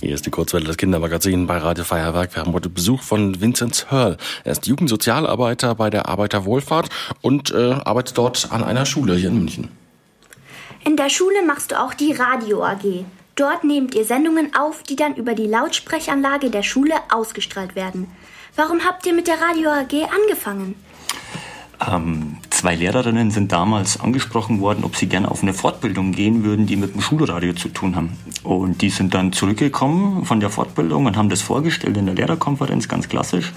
Hier 0.05 0.13
ist 0.13 0.27
die 0.27 0.29
Kurzwelle 0.29 0.65
des 0.65 0.77
Kindermagazins 0.77 1.47
bei 1.47 1.57
Radio 1.57 1.83
Feuerwerk. 1.83 2.35
Wir 2.35 2.43
haben 2.43 2.53
heute 2.53 2.69
Besuch 2.69 3.01
von 3.01 3.41
Vincent 3.41 3.87
Hörl. 3.89 4.17
Er 4.43 4.51
ist 4.51 4.67
Jugendsozialarbeiter 4.67 5.73
bei 5.73 5.89
der 5.89 6.07
Arbeiterwohlfahrt 6.07 6.89
und 7.23 7.49
äh, 7.49 7.71
arbeitet 7.71 8.15
dort 8.15 8.51
an 8.51 8.63
einer 8.63 8.85
Schule 8.85 9.15
hier 9.15 9.29
in 9.29 9.39
München. 9.39 9.71
In 10.85 10.95
der 10.95 11.09
Schule 11.09 11.43
machst 11.43 11.71
du 11.71 11.81
auch 11.81 11.95
die 11.95 12.11
Radio 12.11 12.63
AG. 12.63 13.03
Dort 13.35 13.63
nehmt 13.63 13.95
ihr 13.95 14.05
Sendungen 14.05 14.55
auf, 14.55 14.83
die 14.83 14.95
dann 14.95 15.15
über 15.15 15.33
die 15.33 15.47
Lautsprechanlage 15.47 16.51
der 16.51 16.61
Schule 16.61 16.93
ausgestrahlt 17.09 17.75
werden. 17.75 18.07
Warum 18.55 18.85
habt 18.85 19.07
ihr 19.07 19.13
mit 19.15 19.25
der 19.25 19.41
Radio 19.41 19.71
AG 19.71 20.07
angefangen? 20.21 20.75
Ähm, 21.91 22.37
zwei 22.55 22.75
Lehrerinnen 22.75 23.31
sind 23.31 23.51
damals 23.51 23.99
angesprochen 23.99 24.61
worden, 24.61 24.83
ob 24.83 24.95
sie 24.95 25.07
gerne 25.07 25.29
auf 25.29 25.43
eine 25.43 25.53
Fortbildung 25.53 26.13
gehen 26.13 26.43
würden, 26.43 26.65
die 26.65 26.77
mit 26.77 26.95
dem 26.95 27.01
Schulradio 27.01 27.53
zu 27.53 27.69
tun 27.69 27.95
haben. 27.95 28.17
Und 28.43 28.81
die 28.81 28.89
sind 28.89 29.13
dann 29.13 29.33
zurückgekommen 29.33 30.25
von 30.25 30.39
der 30.39 30.49
Fortbildung 30.49 31.05
und 31.05 31.17
haben 31.17 31.29
das 31.29 31.41
vorgestellt 31.41 31.97
in 31.97 32.05
der 32.05 32.15
Lehrerkonferenz, 32.15 32.87
ganz 32.87 33.09
klassisch 33.09 33.51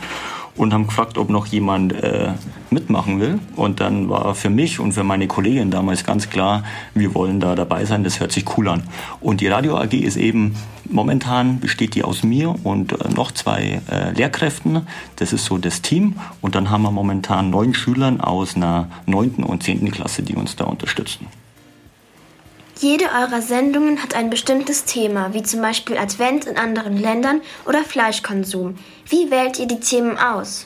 und 0.58 0.74
haben 0.74 0.86
gefragt, 0.86 1.16
ob 1.18 1.30
noch 1.30 1.46
jemand 1.46 1.92
äh, 1.92 2.32
mitmachen 2.70 3.20
will. 3.20 3.38
Und 3.56 3.80
dann 3.80 4.08
war 4.08 4.34
für 4.34 4.50
mich 4.50 4.80
und 4.80 4.92
für 4.92 5.04
meine 5.04 5.28
Kollegin 5.28 5.70
damals 5.70 6.04
ganz 6.04 6.28
klar, 6.28 6.64
wir 6.94 7.14
wollen 7.14 7.40
da 7.40 7.54
dabei 7.54 7.84
sein, 7.84 8.04
das 8.04 8.20
hört 8.20 8.32
sich 8.32 8.44
cool 8.56 8.68
an. 8.68 8.82
Und 9.20 9.40
die 9.40 9.46
Radio 9.46 9.78
AG 9.78 9.94
ist 9.94 10.16
eben, 10.16 10.56
momentan 10.90 11.60
besteht 11.60 11.94
die 11.94 12.02
aus 12.02 12.22
mir 12.22 12.54
und 12.64 12.92
äh, 12.92 13.08
noch 13.14 13.32
zwei 13.32 13.80
äh, 13.90 14.12
Lehrkräften. 14.12 14.86
Das 15.16 15.32
ist 15.32 15.44
so 15.44 15.58
das 15.58 15.80
Team. 15.80 16.16
Und 16.40 16.54
dann 16.54 16.70
haben 16.70 16.82
wir 16.82 16.90
momentan 16.90 17.50
neun 17.50 17.72
Schülern 17.72 18.20
aus 18.20 18.56
einer 18.56 18.88
neunten 19.06 19.44
und 19.44 19.62
zehnten 19.62 19.90
Klasse, 19.90 20.22
die 20.22 20.34
uns 20.34 20.56
da 20.56 20.64
unterstützen. 20.64 21.26
Jede 22.80 23.06
eurer 23.06 23.42
Sendungen 23.42 24.04
hat 24.04 24.14
ein 24.14 24.30
bestimmtes 24.30 24.84
Thema, 24.84 25.34
wie 25.34 25.42
zum 25.42 25.60
Beispiel 25.60 25.98
Advent 25.98 26.44
in 26.44 26.56
anderen 26.56 26.96
Ländern 26.96 27.40
oder 27.66 27.82
Fleischkonsum. 27.82 28.76
Wie 29.08 29.32
wählt 29.32 29.58
ihr 29.58 29.66
die 29.66 29.80
Themen 29.80 30.16
aus? 30.16 30.64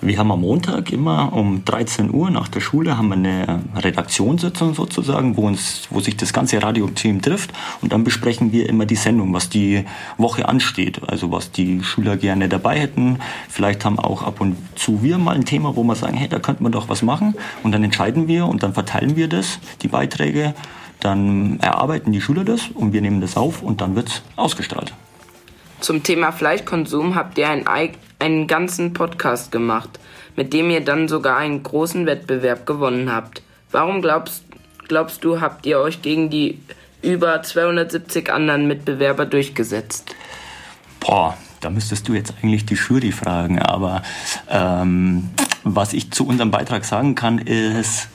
Wir 0.00 0.18
haben 0.18 0.32
am 0.32 0.40
Montag 0.40 0.90
immer 0.90 1.32
um 1.32 1.64
13 1.64 2.12
Uhr 2.12 2.30
nach 2.30 2.48
der 2.48 2.58
Schule 2.58 2.98
haben 2.98 3.10
wir 3.10 3.14
eine 3.14 3.62
Redaktionssitzung 3.76 4.74
sozusagen, 4.74 5.36
wo 5.36 5.46
uns, 5.46 5.86
wo 5.90 6.00
sich 6.00 6.16
das 6.16 6.32
ganze 6.32 6.60
Radioteam 6.60 7.22
trifft 7.22 7.52
und 7.80 7.92
dann 7.92 8.02
besprechen 8.02 8.50
wir 8.50 8.68
immer 8.68 8.84
die 8.84 8.96
Sendung, 8.96 9.32
was 9.32 9.48
die 9.48 9.84
Woche 10.18 10.48
ansteht, 10.48 11.00
also 11.06 11.30
was 11.30 11.52
die 11.52 11.84
Schüler 11.84 12.16
gerne 12.16 12.48
dabei 12.48 12.80
hätten. 12.80 13.20
Vielleicht 13.48 13.84
haben 13.84 14.00
auch 14.00 14.24
ab 14.24 14.40
und 14.40 14.56
zu 14.74 15.04
wir 15.04 15.16
mal 15.18 15.36
ein 15.36 15.44
Thema, 15.44 15.76
wo 15.76 15.84
wir 15.84 15.94
sagen, 15.94 16.16
hey, 16.16 16.28
da 16.28 16.40
könnte 16.40 16.64
man 16.64 16.72
doch 16.72 16.88
was 16.88 17.02
machen 17.02 17.36
und 17.62 17.70
dann 17.70 17.84
entscheiden 17.84 18.26
wir 18.26 18.46
und 18.46 18.64
dann 18.64 18.74
verteilen 18.74 19.14
wir 19.14 19.28
das, 19.28 19.60
die 19.82 19.88
Beiträge 19.88 20.54
dann 21.04 21.58
erarbeiten 21.60 22.12
die 22.12 22.20
Schüler 22.20 22.44
das 22.44 22.68
und 22.74 22.92
wir 22.92 23.00
nehmen 23.00 23.20
das 23.20 23.36
auf 23.36 23.62
und 23.62 23.80
dann 23.80 23.96
wird 23.96 24.08
es 24.08 24.22
ausgestrahlt. 24.36 24.92
Zum 25.80 26.02
Thema 26.02 26.32
Fleischkonsum 26.32 27.14
habt 27.14 27.38
ihr 27.38 27.48
einen, 27.48 27.66
einen 28.18 28.46
ganzen 28.46 28.92
Podcast 28.92 29.50
gemacht, 29.50 29.98
mit 30.36 30.52
dem 30.52 30.70
ihr 30.70 30.84
dann 30.84 31.08
sogar 31.08 31.38
einen 31.38 31.62
großen 31.62 32.06
Wettbewerb 32.06 32.66
gewonnen 32.66 33.12
habt. 33.12 33.42
Warum 33.70 34.00
glaubst, 34.00 34.44
glaubst 34.86 35.24
du, 35.24 35.40
habt 35.40 35.66
ihr 35.66 35.80
euch 35.80 36.02
gegen 36.02 36.30
die 36.30 36.60
über 37.02 37.42
270 37.42 38.32
anderen 38.32 38.68
Mitbewerber 38.68 39.26
durchgesetzt? 39.26 40.14
Boah, 41.00 41.36
da 41.60 41.70
müsstest 41.70 42.06
du 42.06 42.14
jetzt 42.14 42.34
eigentlich 42.40 42.64
die 42.64 42.74
Jury 42.74 43.10
fragen, 43.10 43.58
aber 43.58 44.02
ähm, 44.48 45.30
Was 45.64 45.92
ich 45.92 46.10
zu 46.10 46.26
unserem 46.26 46.50
Beitrag 46.50 46.84
sagen 46.84 47.14
kann, 47.14 47.38
ist, 47.38 48.08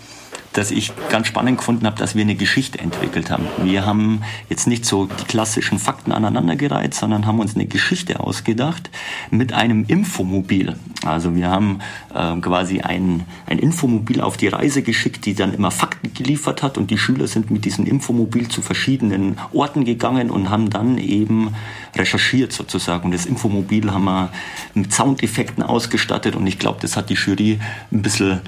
dass 0.58 0.72
ich 0.72 0.92
ganz 1.10 1.28
spannend 1.28 1.60
gefunden 1.60 1.86
habe, 1.86 1.98
dass 1.98 2.16
wir 2.16 2.24
eine 2.24 2.34
Geschichte 2.34 2.80
entwickelt 2.80 3.30
haben. 3.30 3.46
Wir 3.64 3.86
haben 3.86 4.24
jetzt 4.50 4.66
nicht 4.66 4.86
so 4.86 5.06
die 5.06 5.26
klassischen 5.26 5.78
Fakten 5.78 6.12
aneinandergereiht, 6.12 6.96
sondern 6.96 7.28
haben 7.28 7.40
uns 7.40 7.54
eine 7.54 7.68
Geschichte 7.68 8.20
ausgedacht 8.20 8.90
mit 9.30 9.54
einem 9.54 9.86
Infomobil. 9.88 10.76
Also 11.06 11.36
wir 11.36 11.52
haben 11.52 11.80
äh, 12.14 12.36
quasi 12.42 12.82
ein, 12.82 13.26
ein 13.46 13.60
Infomobil 13.60 14.20
auf 14.20 14.36
die 14.36 14.48
Reise 14.48 14.82
geschickt, 14.82 15.28
die 15.28 15.36
dann 15.36 15.54
immer 15.54 15.70
Fakten 15.70 16.12
geliefert 16.16 16.64
hat 16.64 16.80
und 16.80 16.90
die 16.90 16.98
Schüler 16.98 17.28
sind 17.28 17.52
mit 17.52 17.64
diesem 17.64 17.86
Infomobil 17.86 18.48
zu 18.48 18.64
verschiedenen 18.64 19.38
Orten 19.54 19.86
gegangen 19.86 20.32
und 20.32 20.50
haben 20.50 20.72
dann 20.72 20.98
eben 20.98 21.54
recherchiert 21.96 22.52
sozusagen. 22.52 23.06
Und 23.06 23.14
das 23.14 23.28
Infomobil 23.28 23.92
haben 23.92 24.06
wir 24.06 24.32
mit 24.74 24.92
Soundeffekten 24.92 25.62
ausgestattet 25.62 26.36
und 26.36 26.48
ich 26.48 26.58
glaube, 26.58 26.80
das 26.82 26.98
hat 26.98 27.12
die 27.12 27.14
Jury 27.14 27.60
ein 27.92 28.02
bisschen 28.02 28.42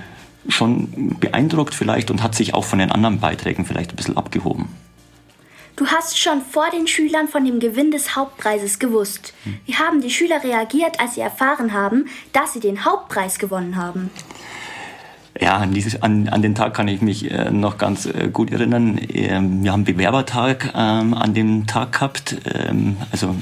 schon 0.50 1.18
beeindruckt 1.20 1.74
vielleicht 1.74 2.12
und 2.12 2.22
hat 2.24 2.36
sich 2.36 2.54
auch 2.54 2.66
von 2.66 2.80
den 2.80 2.92
anderen 2.92 3.20
Beiträgen 3.20 3.66
vielleicht 3.66 3.94
ein 3.94 3.96
bisschen 3.96 4.18
abgehoben. 4.18 4.70
Du 5.76 5.88
hast 5.88 6.20
schon 6.20 6.42
vor 6.42 6.70
den 6.72 6.88
Schülern 6.88 7.30
von 7.30 7.46
dem 7.46 7.62
Gewinn 7.62 7.90
des 7.92 8.14
Hauptpreises 8.14 8.80
gewusst. 8.80 9.34
Wie 9.66 9.76
haben 9.76 10.02
die 10.02 10.10
Schüler 10.10 10.44
reagiert, 10.44 11.00
als 11.00 11.16
sie 11.16 11.22
erfahren 11.22 11.72
haben, 11.72 12.08
dass 12.34 12.52
sie 12.52 12.60
den 12.60 12.84
Hauptpreis 12.84 13.40
gewonnen 13.40 13.78
haben? 13.78 14.10
Ja, 15.40 15.56
an, 15.56 15.74
dieses, 15.74 16.02
an, 16.02 16.28
an 16.28 16.42
den 16.42 16.54
Tag 16.54 16.74
kann 16.74 16.90
ich 16.90 17.02
mich 17.02 17.32
äh, 17.32 17.50
noch 17.50 17.78
ganz 17.78 18.06
äh, 18.06 18.30
gut 18.32 18.52
erinnern. 18.52 19.00
Ähm, 19.08 19.64
wir 19.64 19.72
haben 19.72 19.86
Bewerbertag 19.86 20.74
ähm, 20.76 21.14
an 21.14 21.34
dem 21.34 21.66
Tag 21.66 21.94
gehabt. 21.94 22.36
Ähm, 22.54 22.98
also 23.12 23.34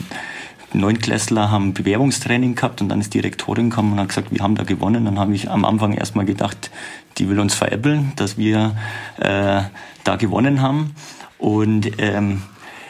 Neunklässler 0.74 1.50
haben 1.50 1.74
Bewerbungstraining 1.74 2.56
gehabt 2.56 2.82
und 2.82 2.90
dann 2.90 3.00
ist 3.00 3.14
die 3.14 3.20
Rektorin 3.20 3.70
gekommen 3.70 3.94
und 3.94 4.00
hat 4.00 4.10
gesagt, 4.10 4.32
wir 4.32 4.42
haben 4.42 4.56
da 4.56 4.64
gewonnen. 4.64 5.06
Dann 5.06 5.20
habe 5.20 5.34
ich 5.34 5.50
am 5.50 5.66
Anfang 5.66 5.94
erstmal 5.94 6.26
gedacht, 6.26 6.72
die 7.18 7.30
will 7.30 7.40
uns 7.40 7.56
veräppeln, 7.56 8.12
dass 8.16 8.38
wir 8.38 8.76
äh, 9.18 9.62
da 10.04 10.16
gewonnen 10.18 10.62
haben. 10.62 10.96
Und 11.38 11.92
ähm, 12.00 12.42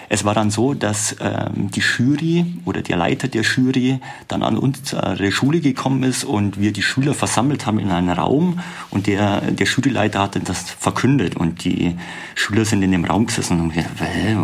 es 0.09 0.23
war 0.23 0.33
dann 0.33 0.51
so, 0.51 0.73
dass 0.73 1.15
ähm, 1.19 1.69
die 1.71 1.81
Jury 1.81 2.45
oder 2.65 2.81
der 2.81 2.97
Leiter 2.97 3.27
der 3.27 3.41
Jury 3.41 3.99
dann 4.27 4.41
an 4.41 4.57
unsere 4.57 5.31
Schule 5.31 5.59
gekommen 5.59 6.03
ist 6.03 6.23
und 6.23 6.59
wir 6.59 6.71
die 6.71 6.81
Schüler 6.81 7.13
versammelt 7.13 7.65
haben 7.65 7.79
in 7.79 7.91
einem 7.91 8.09
Raum 8.09 8.59
und 8.89 9.07
der, 9.07 9.41
der 9.41 9.67
Juryleiter 9.67 10.19
hat 10.19 10.39
das 10.47 10.71
verkündet 10.71 11.35
und 11.35 11.65
die 11.65 11.95
Schüler 12.35 12.63
sind 12.63 12.83
in 12.83 12.91
dem 12.91 13.03
Raum 13.03 13.25
gesessen 13.25 13.59
und 13.59 13.59
haben 13.59 13.73
gesagt, 13.73 13.91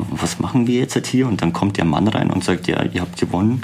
was 0.09 0.39
machen 0.39 0.67
wir 0.67 0.81
jetzt 0.81 1.07
hier? 1.07 1.27
Und 1.27 1.41
dann 1.41 1.53
kommt 1.53 1.77
der 1.77 1.85
Mann 1.85 2.07
rein 2.07 2.29
und 2.29 2.43
sagt, 2.43 2.67
ja, 2.67 2.83
ihr 2.83 3.01
habt 3.01 3.19
gewonnen. 3.19 3.61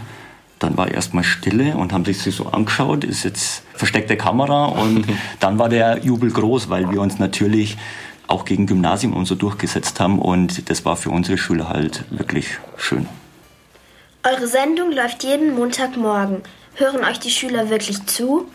Dann 0.60 0.76
war 0.76 0.92
erstmal 0.92 1.24
Stille 1.24 1.76
und 1.76 1.94
haben 1.94 2.04
sich 2.04 2.22
so 2.22 2.48
angeschaut, 2.48 3.06
ist 3.06 3.24
jetzt 3.24 3.64
versteckte 3.74 4.18
Kamera 4.18 4.66
und 4.66 5.06
dann 5.40 5.58
war 5.58 5.70
der 5.70 6.00
Jubel 6.04 6.32
groß, 6.32 6.70
weil 6.70 6.92
wir 6.92 7.02
uns 7.02 7.18
natürlich 7.18 7.78
auch 8.30 8.46
gegen 8.46 8.68
Gymnasium 8.68 9.14
und 9.14 9.26
so 9.26 9.36
durchgesetzt 9.36 10.00
haben. 10.00 10.20
Und 10.20 10.70
das 10.70 10.86
war 10.86 10.96
für 10.96 11.10
unsere 11.10 11.38
Schule 11.38 11.70
halt 11.70 12.06
wirklich 12.12 12.60
schön. 12.78 13.08
Eure 14.24 14.48
Sendung 14.48 14.92
läuft 14.92 15.24
jeden 15.24 15.56
Montagmorgen. 15.56 16.42
Hören 16.76 17.04
euch 17.04 17.20
die 17.20 17.32
Schüler 17.32 17.70
wirklich 17.70 18.06
zu? 18.06 18.50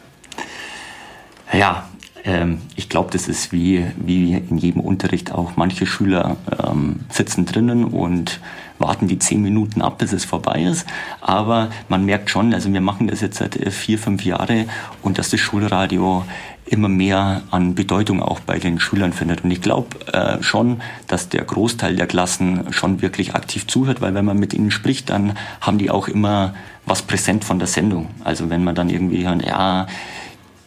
Ja, 1.53 1.89
ähm, 2.25 2.63
ich 2.75 2.89
glaube, 2.89 3.11
das 3.13 3.29
ist 3.29 3.53
wie, 3.53 3.85
wie 3.97 4.35
in 4.35 4.57
jedem 4.57 4.81
Unterricht 4.81 5.33
auch. 5.33 5.57
Manche 5.57 5.87
Schüler 5.87 6.37
ähm, 6.67 7.01
sitzen 7.11 7.45
drinnen 7.45 7.85
und 7.85 8.41
warten 8.79 9.09
die 9.09 9.19
zehn 9.19 9.43
Minuten 9.43 9.83
ab, 9.83 9.99
bis 9.99 10.13
es 10.13 10.25
vorbei 10.25 10.63
ist. 10.63 10.87
Aber 11.21 11.69
man 11.89 12.05
merkt 12.05 12.31
schon, 12.31 12.55
also 12.55 12.73
wir 12.73 12.81
machen 12.81 13.09
das 13.09 13.21
jetzt 13.21 13.39
seit 13.39 13.57
äh, 13.57 13.71
vier, 13.71 13.99
fünf 13.99 14.25
Jahren 14.25 14.71
und 15.03 15.19
dass 15.19 15.31
das 15.31 15.41
Schulradio 15.41 16.25
immer 16.67 16.89
mehr 16.89 17.43
an 17.51 17.75
Bedeutung 17.75 18.23
auch 18.23 18.41
bei 18.41 18.59
den 18.59 18.81
Schülern 18.81 19.13
findet. 19.13 19.45
Und 19.45 19.51
ich 19.51 19.61
glaube 19.61 19.97
äh, 20.13 20.43
schon, 20.43 20.81
dass 21.07 21.29
der 21.29 21.45
Großteil 21.45 21.95
der 21.95 22.07
Klassen 22.07 22.73
schon 22.73 23.03
wirklich 23.03 23.35
aktiv 23.35 23.67
zuhört, 23.67 24.01
weil 24.01 24.15
wenn 24.15 24.25
man 24.25 24.39
mit 24.39 24.55
ihnen 24.55 24.71
spricht, 24.71 25.11
dann 25.11 25.37
haben 25.61 25.77
die 25.77 25.91
auch 25.91 26.09
immer 26.09 26.55
was 26.87 27.03
präsent 27.03 27.45
von 27.45 27.59
der 27.59 27.69
Sendung. 27.69 28.09
Also 28.25 28.49
wenn 28.49 28.65
man 28.65 28.75
dann 28.75 28.89
irgendwie 28.89 29.27
hört, 29.27 29.45
ja, 29.45 29.87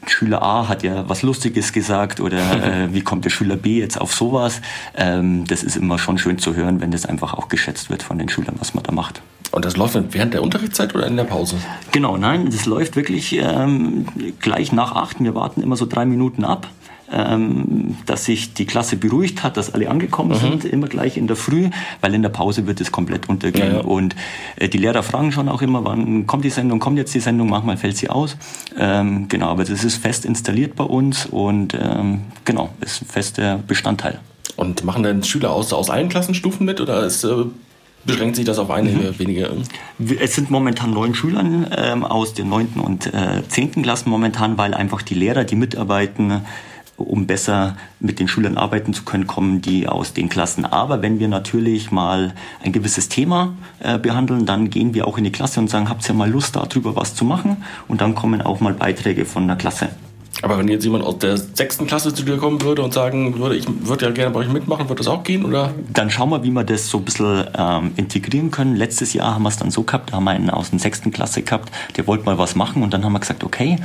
Schüler 0.09 0.41
A 0.41 0.67
hat 0.67 0.83
ja 0.83 1.07
was 1.07 1.21
Lustiges 1.21 1.73
gesagt 1.73 2.19
oder 2.19 2.37
äh, 2.63 2.93
wie 2.93 3.01
kommt 3.01 3.25
der 3.25 3.29
Schüler 3.29 3.55
B 3.55 3.79
jetzt 3.79 3.99
auf 3.99 4.13
sowas. 4.13 4.61
Ähm, 4.95 5.45
das 5.47 5.63
ist 5.63 5.75
immer 5.75 5.99
schon 5.99 6.17
schön 6.17 6.37
zu 6.37 6.55
hören, 6.55 6.81
wenn 6.81 6.91
das 6.91 7.05
einfach 7.05 7.33
auch 7.33 7.49
geschätzt 7.49 7.89
wird 7.89 8.03
von 8.03 8.17
den 8.17 8.29
Schülern, 8.29 8.55
was 8.59 8.73
man 8.73 8.83
da 8.83 8.91
macht. 8.91 9.21
Und 9.51 9.65
das 9.65 9.77
läuft 9.77 9.97
während 10.11 10.33
der 10.33 10.43
Unterrichtszeit 10.43 10.93
oder 10.93 11.07
in 11.07 11.15
der 11.15 11.23
Pause? 11.23 11.55
Genau, 11.91 12.17
nein, 12.17 12.49
das 12.49 12.65
läuft 12.65 12.95
wirklich 12.95 13.33
ähm, 13.33 14.05
gleich 14.39 14.71
nach 14.71 14.93
acht. 14.93 15.19
Wir 15.19 15.35
warten 15.35 15.61
immer 15.61 15.77
so 15.77 15.85
drei 15.85 16.05
Minuten 16.05 16.43
ab 16.43 16.67
ähm, 17.17 17.97
dass 18.05 18.25
sich 18.25 18.53
die 18.53 18.65
Klasse 18.65 18.97
beruhigt 18.97 19.43
hat, 19.43 19.57
dass 19.57 19.73
alle 19.73 19.89
angekommen 19.89 20.31
mhm. 20.31 20.59
sind, 20.59 20.65
immer 20.65 20.87
gleich 20.87 21.17
in 21.17 21.27
der 21.27 21.35
Früh, 21.35 21.69
weil 22.01 22.13
in 22.13 22.21
der 22.21 22.29
Pause 22.29 22.67
wird 22.67 22.81
es 22.81 22.91
komplett 22.91 23.29
untergehen. 23.29 23.67
Ja, 23.67 23.77
ja. 23.77 23.81
Und 23.81 24.15
äh, 24.57 24.69
die 24.69 24.77
Lehrer 24.77 25.03
fragen 25.03 25.31
schon 25.31 25.49
auch 25.49 25.61
immer, 25.61 25.83
wann 25.85 26.27
kommt 26.27 26.45
die 26.45 26.49
Sendung, 26.49 26.79
kommt 26.79 26.97
jetzt 26.97 27.13
die 27.13 27.19
Sendung, 27.19 27.49
manchmal 27.49 27.77
fällt 27.77 27.97
sie 27.97 28.09
aus. 28.09 28.37
Ähm, 28.77 29.27
genau, 29.29 29.47
aber 29.47 29.63
das 29.63 29.83
ist 29.83 29.97
fest 29.97 30.25
installiert 30.25 30.75
bei 30.75 30.83
uns 30.83 31.25
und 31.25 31.73
ähm, 31.73 32.21
genau, 32.45 32.69
ist 32.81 33.01
ein 33.01 33.07
fester 33.07 33.59
Bestandteil. 33.65 34.19
Und 34.55 34.83
machen 34.83 35.03
denn 35.03 35.23
Schüler 35.23 35.51
aus, 35.51 35.71
aus 35.73 35.89
allen 35.89 36.09
Klassenstufen 36.09 36.65
mit 36.65 36.81
oder 36.81 37.05
ist 37.05 37.23
äh 37.23 37.45
beschränkt 38.07 38.37
sich 38.37 38.45
das 38.45 38.57
auf 38.57 38.71
einige 38.71 38.97
mhm. 38.97 39.19
wenige? 39.19 39.51
Es 40.19 40.33
sind 40.33 40.49
momentan 40.49 40.91
neun 40.91 41.13
Schüler 41.13 41.43
ähm, 41.77 42.03
aus 42.03 42.33
den 42.33 42.49
neunten 42.49 42.79
und 42.79 43.07
äh, 43.07 43.43
zehnten 43.47 43.83
Klassen 43.83 44.09
momentan, 44.09 44.57
weil 44.57 44.73
einfach 44.73 45.03
die 45.03 45.13
Lehrer, 45.13 45.43
die 45.43 45.55
mitarbeiten, 45.55 46.41
um 46.97 47.27
besser 47.27 47.77
mit 47.99 48.19
den 48.19 48.27
Schülern 48.27 48.57
arbeiten 48.57 48.93
zu 48.93 49.03
können, 49.03 49.27
kommen 49.27 49.61
die 49.61 49.87
aus 49.87 50.13
den 50.13 50.29
Klassen. 50.29 50.65
Aber 50.65 51.01
wenn 51.01 51.19
wir 51.19 51.27
natürlich 51.27 51.91
mal 51.91 52.33
ein 52.63 52.71
gewisses 52.71 53.07
Thema 53.07 53.55
äh, 53.79 53.97
behandeln, 53.97 54.45
dann 54.45 54.69
gehen 54.69 54.93
wir 54.93 55.07
auch 55.07 55.17
in 55.17 55.23
die 55.23 55.31
Klasse 55.31 55.59
und 55.59 55.69
sagen, 55.69 55.89
habt 55.89 56.07
ihr 56.09 56.15
mal 56.15 56.29
Lust 56.29 56.55
darüber 56.55 56.95
was 56.95 57.13
zu 57.13 57.23
machen? 57.23 57.63
Und 57.87 58.01
dann 58.01 58.15
kommen 58.15 58.41
auch 58.41 58.59
mal 58.59 58.73
Beiträge 58.73 59.25
von 59.25 59.47
der 59.47 59.57
Klasse. 59.57 59.89
Aber 60.41 60.57
wenn 60.57 60.67
jetzt 60.67 60.83
jemand 60.83 61.03
aus 61.03 61.17
der 61.17 61.37
sechsten 61.37 61.87
Klasse 61.87 62.13
zu 62.13 62.23
dir 62.23 62.37
kommen 62.37 62.61
würde 62.61 62.83
und 62.83 62.93
sagen 62.93 63.39
würde, 63.39 63.55
ich 63.55 63.65
würde 63.67 64.05
ja 64.05 64.11
gerne 64.11 64.31
bei 64.31 64.41
euch 64.41 64.49
mitmachen, 64.49 64.87
würde 64.87 64.99
das 64.99 65.07
auch 65.07 65.23
gehen, 65.23 65.45
oder? 65.45 65.73
Dann 65.91 66.09
schauen 66.09 66.29
wir, 66.29 66.43
wie 66.43 66.51
wir 66.51 66.63
das 66.63 66.89
so 66.89 66.99
ein 66.99 67.05
bisschen 67.05 67.45
ähm, 67.57 67.91
integrieren 67.95 68.51
können. 68.51 68.75
Letztes 68.75 69.13
Jahr 69.13 69.33
haben 69.33 69.43
wir 69.43 69.49
es 69.49 69.57
dann 69.57 69.71
so 69.71 69.83
gehabt, 69.83 70.11
da 70.11 70.17
haben 70.17 70.25
wir 70.25 70.31
einen 70.31 70.49
aus 70.49 70.69
der 70.69 70.79
sechsten 70.79 71.11
Klasse 71.11 71.41
gehabt, 71.41 71.71
der 71.95 72.05
wollte 72.05 72.25
mal 72.25 72.37
was 72.37 72.55
machen 72.55 72.83
und 72.83 72.93
dann 72.93 73.03
haben 73.03 73.13
wir 73.13 73.19
gesagt, 73.19 73.43
okay, 73.43 73.77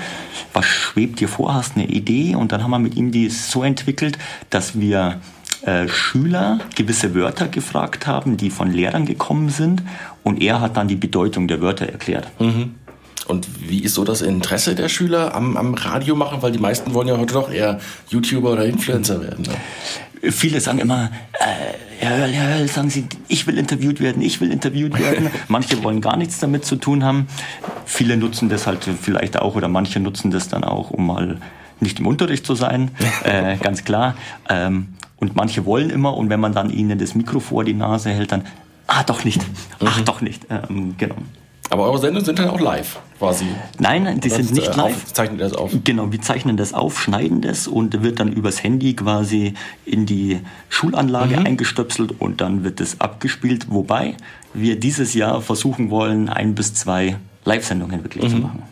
was 0.52 0.66
schwebt 0.66 1.20
dir 1.20 1.28
vor, 1.28 1.54
hast 1.54 1.76
eine 1.76 1.86
Idee? 1.86 2.34
Und 2.34 2.52
dann 2.52 2.62
haben 2.62 2.70
wir 2.70 2.78
mit 2.78 2.96
ihm 2.96 3.12
die 3.12 3.30
so 3.30 3.62
entwickelt, 3.62 4.18
dass 4.50 4.78
wir 4.78 5.20
äh, 5.62 5.88
Schüler 5.88 6.58
gewisse 6.74 7.14
Wörter 7.14 7.48
gefragt 7.48 8.06
haben, 8.06 8.36
die 8.36 8.50
von 8.50 8.72
Lehrern 8.72 9.06
gekommen 9.06 9.48
sind 9.48 9.82
und 10.24 10.42
er 10.42 10.60
hat 10.60 10.76
dann 10.76 10.88
die 10.88 10.96
Bedeutung 10.96 11.48
der 11.48 11.60
Wörter 11.60 11.86
erklärt. 11.86 12.28
Mhm. 12.40 12.74
Und 13.32 13.48
wie 13.66 13.80
ist 13.80 13.94
so 13.94 14.04
das 14.04 14.20
Interesse 14.20 14.74
der 14.74 14.90
Schüler 14.90 15.34
am, 15.34 15.56
am 15.56 15.72
Radio 15.72 16.14
machen? 16.14 16.42
Weil 16.42 16.52
die 16.52 16.58
meisten 16.58 16.92
wollen 16.92 17.08
ja 17.08 17.16
heute 17.16 17.32
doch 17.32 17.50
eher 17.50 17.80
YouTuber 18.10 18.52
oder 18.52 18.66
Influencer 18.66 19.22
werden. 19.22 19.46
Ne? 19.46 20.30
Viele 20.30 20.60
sagen 20.60 20.78
immer, 20.78 21.10
äh, 21.32 21.74
Herr 21.98 22.18
Höll, 22.18 22.32
Herr 22.32 22.58
Höll, 22.58 22.68
sagen 22.68 22.90
Sie, 22.90 23.06
ich 23.28 23.46
will 23.46 23.56
interviewt 23.56 24.00
werden, 24.00 24.20
ich 24.20 24.42
will 24.42 24.52
interviewt 24.52 24.98
werden. 24.98 25.30
Manche 25.48 25.82
wollen 25.82 26.02
gar 26.02 26.18
nichts 26.18 26.40
damit 26.40 26.66
zu 26.66 26.76
tun 26.76 27.04
haben. 27.04 27.26
Viele 27.86 28.18
nutzen 28.18 28.50
das 28.50 28.66
halt 28.66 28.86
vielleicht 29.00 29.38
auch 29.40 29.56
oder 29.56 29.68
manche 29.68 29.98
nutzen 29.98 30.30
das 30.30 30.48
dann 30.48 30.62
auch, 30.62 30.90
um 30.90 31.06
mal 31.06 31.38
nicht 31.80 31.98
im 31.98 32.06
Unterricht 32.06 32.44
zu 32.46 32.54
sein, 32.54 32.90
äh, 33.24 33.56
ganz 33.56 33.84
klar. 33.84 34.14
Ähm, 34.48 34.88
und 35.16 35.36
manche 35.36 35.64
wollen 35.64 35.88
immer 35.88 36.16
und 36.16 36.28
wenn 36.28 36.40
man 36.40 36.52
dann 36.52 36.68
ihnen 36.68 36.98
das 36.98 37.14
Mikro 37.14 37.40
vor 37.40 37.64
die 37.64 37.74
Nase 37.74 38.10
hält, 38.10 38.30
dann, 38.32 38.44
ah, 38.86 39.02
doch 39.04 39.24
nicht, 39.24 39.40
ach, 39.82 39.98
mhm. 39.98 40.04
doch 40.04 40.20
nicht. 40.20 40.46
Ähm, 40.50 40.94
genau. 40.98 41.16
Aber 41.72 41.84
eure 41.84 41.98
Sendungen 41.98 42.26
sind 42.26 42.38
dann 42.38 42.50
auch 42.50 42.60
live 42.60 42.98
quasi. 43.18 43.46
Nein, 43.78 44.20
die 44.20 44.28
das 44.28 44.36
sind 44.36 44.52
nicht 44.52 44.74
äh, 44.74 44.76
live. 44.76 44.94
Auf, 44.94 45.12
zeichnen 45.14 45.38
das 45.38 45.54
auf. 45.54 45.72
Genau, 45.84 46.12
wir 46.12 46.20
zeichnen 46.20 46.58
das 46.58 46.74
auf, 46.74 47.00
schneiden 47.00 47.40
das 47.40 47.66
und 47.66 48.02
wird 48.02 48.20
dann 48.20 48.30
übers 48.30 48.62
Handy 48.62 48.92
quasi 48.94 49.54
in 49.86 50.04
die 50.04 50.40
Schulanlage 50.68 51.40
mhm. 51.40 51.46
eingestöpselt 51.46 52.20
und 52.20 52.42
dann 52.42 52.62
wird 52.62 52.82
es 52.82 53.00
abgespielt. 53.00 53.68
Wobei 53.70 54.18
wir 54.52 54.78
dieses 54.78 55.14
Jahr 55.14 55.40
versuchen 55.40 55.88
wollen, 55.88 56.28
ein 56.28 56.54
bis 56.54 56.74
zwei 56.74 57.16
Live-Sendungen 57.46 58.04
wirklich 58.04 58.24
mhm. 58.24 58.28
zu 58.28 58.36
machen. 58.36 58.62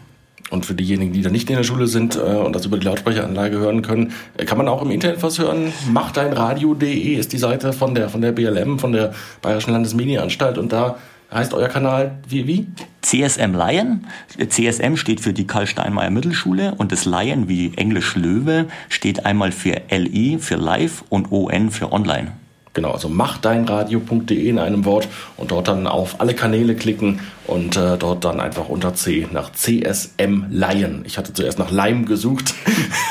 Und 0.50 0.66
für 0.66 0.74
diejenigen, 0.74 1.14
die 1.14 1.22
da 1.22 1.30
nicht 1.30 1.48
in 1.48 1.56
der 1.56 1.64
Schule 1.64 1.86
sind 1.86 2.16
äh, 2.16 2.18
und 2.18 2.54
das 2.54 2.66
über 2.66 2.76
die 2.76 2.84
Lautsprecheranlage 2.84 3.56
hören 3.56 3.80
können, 3.80 4.12
äh, 4.36 4.44
kann 4.44 4.58
man 4.58 4.68
auch 4.68 4.82
im 4.82 4.90
Internet 4.90 5.22
was 5.22 5.38
hören. 5.38 5.72
Machdeinradio.de 5.90 7.14
ist 7.14 7.32
die 7.32 7.38
Seite 7.38 7.72
von 7.72 7.94
der, 7.94 8.10
von 8.10 8.20
der 8.20 8.32
BLM, 8.32 8.78
von 8.78 8.92
der 8.92 9.14
Bayerischen 9.40 9.72
Landesmedienanstalt 9.72 10.58
und 10.58 10.70
da 10.70 10.96
heißt 11.32 11.54
euer 11.54 11.68
Kanal 11.68 12.18
wie? 12.28 12.46
wie? 12.46 12.66
CSM 13.02 13.54
Lion. 13.54 14.06
CSM 14.48 14.96
steht 14.96 15.20
für 15.20 15.32
die 15.32 15.46
Karl 15.46 15.66
Steinmeier 15.66 16.10
Mittelschule 16.10 16.74
und 16.76 16.92
das 16.92 17.04
Lion 17.04 17.48
wie 17.48 17.72
Englisch 17.76 18.14
Löwe 18.14 18.66
steht 18.88 19.24
einmal 19.26 19.52
für 19.52 19.80
LI 19.90 20.38
für 20.38 20.56
Live 20.56 21.04
und 21.08 21.32
ON 21.32 21.70
für 21.70 21.92
Online. 21.92 22.32
Genau, 22.72 22.92
also 22.92 23.08
machdeinradio.de 23.08 24.48
in 24.48 24.60
einem 24.60 24.84
Wort 24.84 25.08
und 25.36 25.50
dort 25.50 25.66
dann 25.66 25.88
auf 25.88 26.20
alle 26.20 26.34
Kanäle 26.34 26.76
klicken 26.76 27.18
und 27.48 27.76
äh, 27.76 27.98
dort 27.98 28.24
dann 28.24 28.38
einfach 28.38 28.68
unter 28.68 28.94
C 28.94 29.26
nach 29.32 29.50
CSM 29.50 30.44
Lion. 30.50 31.02
Ich 31.04 31.18
hatte 31.18 31.32
zuerst 31.32 31.58
nach 31.58 31.72
Lime 31.72 32.04
gesucht 32.04 32.54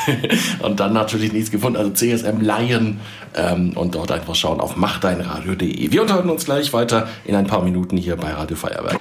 und 0.62 0.80
dann 0.80 0.94
natürlich 0.94 1.34
nichts 1.34 1.52
gefunden, 1.52 1.78
also 1.78 1.92
CSM 1.92 2.40
Lion 2.40 3.02
ähm, 3.36 3.74
und 3.76 3.96
dort 3.96 4.14
einfach 4.14 4.34
schauen 4.34 4.62
auf 4.62 4.78
machdeinradio.de. 4.78 5.92
Wir 5.92 6.02
unterhalten 6.02 6.30
uns 6.30 6.46
gleich 6.46 6.72
weiter 6.72 7.10
in 7.26 7.36
ein 7.36 7.46
paar 7.46 7.62
Minuten 7.62 7.98
hier 7.98 8.16
bei 8.16 8.32
Radio 8.32 8.56
Feuerwerk. 8.56 8.98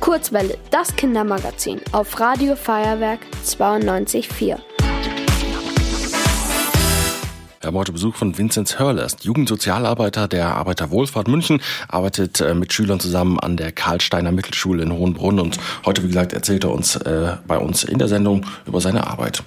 Kurzwelle, 0.00 0.56
das 0.70 0.96
Kindermagazin 0.96 1.80
auf 1.92 2.18
Radio 2.18 2.56
Feuerwerk 2.56 3.20
92.4. 3.44 4.58
Wir 7.62 7.68
haben 7.68 7.76
heute 7.76 7.92
Besuch 7.92 8.16
von 8.16 8.36
Vinzenz 8.36 8.80
Hörlest, 8.80 9.22
Jugendsozialarbeiter 9.22 10.26
der 10.26 10.56
Arbeiterwohlfahrt 10.56 11.28
München, 11.28 11.62
arbeitet 11.86 12.40
äh, 12.40 12.54
mit 12.54 12.72
Schülern 12.72 12.98
zusammen 12.98 13.38
an 13.38 13.56
der 13.56 13.70
Karlsteiner 13.70 14.32
Mittelschule 14.32 14.82
in 14.82 14.92
Hohenbrunn 14.92 15.38
und 15.38 15.60
heute, 15.86 16.02
wie 16.02 16.08
gesagt, 16.08 16.32
erzählt 16.32 16.64
er 16.64 16.72
uns 16.72 16.96
äh, 16.96 17.36
bei 17.46 17.58
uns 17.58 17.84
in 17.84 18.00
der 18.00 18.08
Sendung 18.08 18.44
über 18.66 18.80
seine 18.80 19.06
Arbeit. 19.06 19.44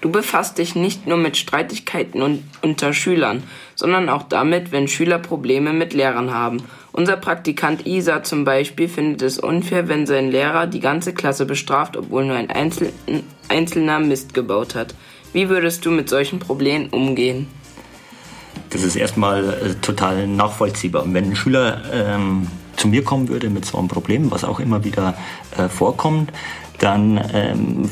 Du 0.00 0.12
befasst 0.12 0.58
dich 0.58 0.76
nicht 0.76 1.08
nur 1.08 1.16
mit 1.16 1.36
Streitigkeiten 1.36 2.22
un 2.22 2.44
unter 2.62 2.92
Schülern, 2.92 3.42
sondern 3.74 4.08
auch 4.10 4.22
damit, 4.22 4.70
wenn 4.70 4.86
Schüler 4.86 5.18
Probleme 5.18 5.72
mit 5.72 5.92
Lehrern 5.92 6.32
haben. 6.32 6.58
Unser 6.92 7.16
Praktikant 7.16 7.84
Isa 7.84 8.22
zum 8.22 8.44
Beispiel 8.44 8.86
findet 8.86 9.22
es 9.22 9.40
unfair, 9.40 9.88
wenn 9.88 10.06
sein 10.06 10.30
Lehrer 10.30 10.68
die 10.68 10.78
ganze 10.78 11.12
Klasse 11.12 11.46
bestraft, 11.46 11.96
obwohl 11.96 12.26
nur 12.26 12.36
ein 12.36 12.50
Einzel 12.50 12.92
einzelner 13.48 13.98
Mist 13.98 14.34
gebaut 14.34 14.76
hat. 14.76 14.94
Wie 15.34 15.48
würdest 15.48 15.84
du 15.84 15.90
mit 15.90 16.08
solchen 16.08 16.38
Problemen 16.38 16.90
umgehen? 16.90 17.48
Das 18.70 18.84
ist 18.84 18.94
erstmal 18.94 19.44
äh, 19.44 19.74
total 19.82 20.28
nachvollziehbar. 20.28 21.04
Wenn 21.08 21.30
ein 21.30 21.36
Schüler 21.36 21.82
ähm, 21.92 22.46
zu 22.76 22.86
mir 22.86 23.02
kommen 23.02 23.28
würde 23.28 23.50
mit 23.50 23.64
so 23.64 23.76
einem 23.76 23.88
Problem, 23.88 24.30
was 24.30 24.44
auch 24.44 24.60
immer 24.60 24.84
wieder 24.84 25.16
äh, 25.58 25.68
vorkommt, 25.68 26.32
dann 26.78 27.20
ähm, 27.32 27.90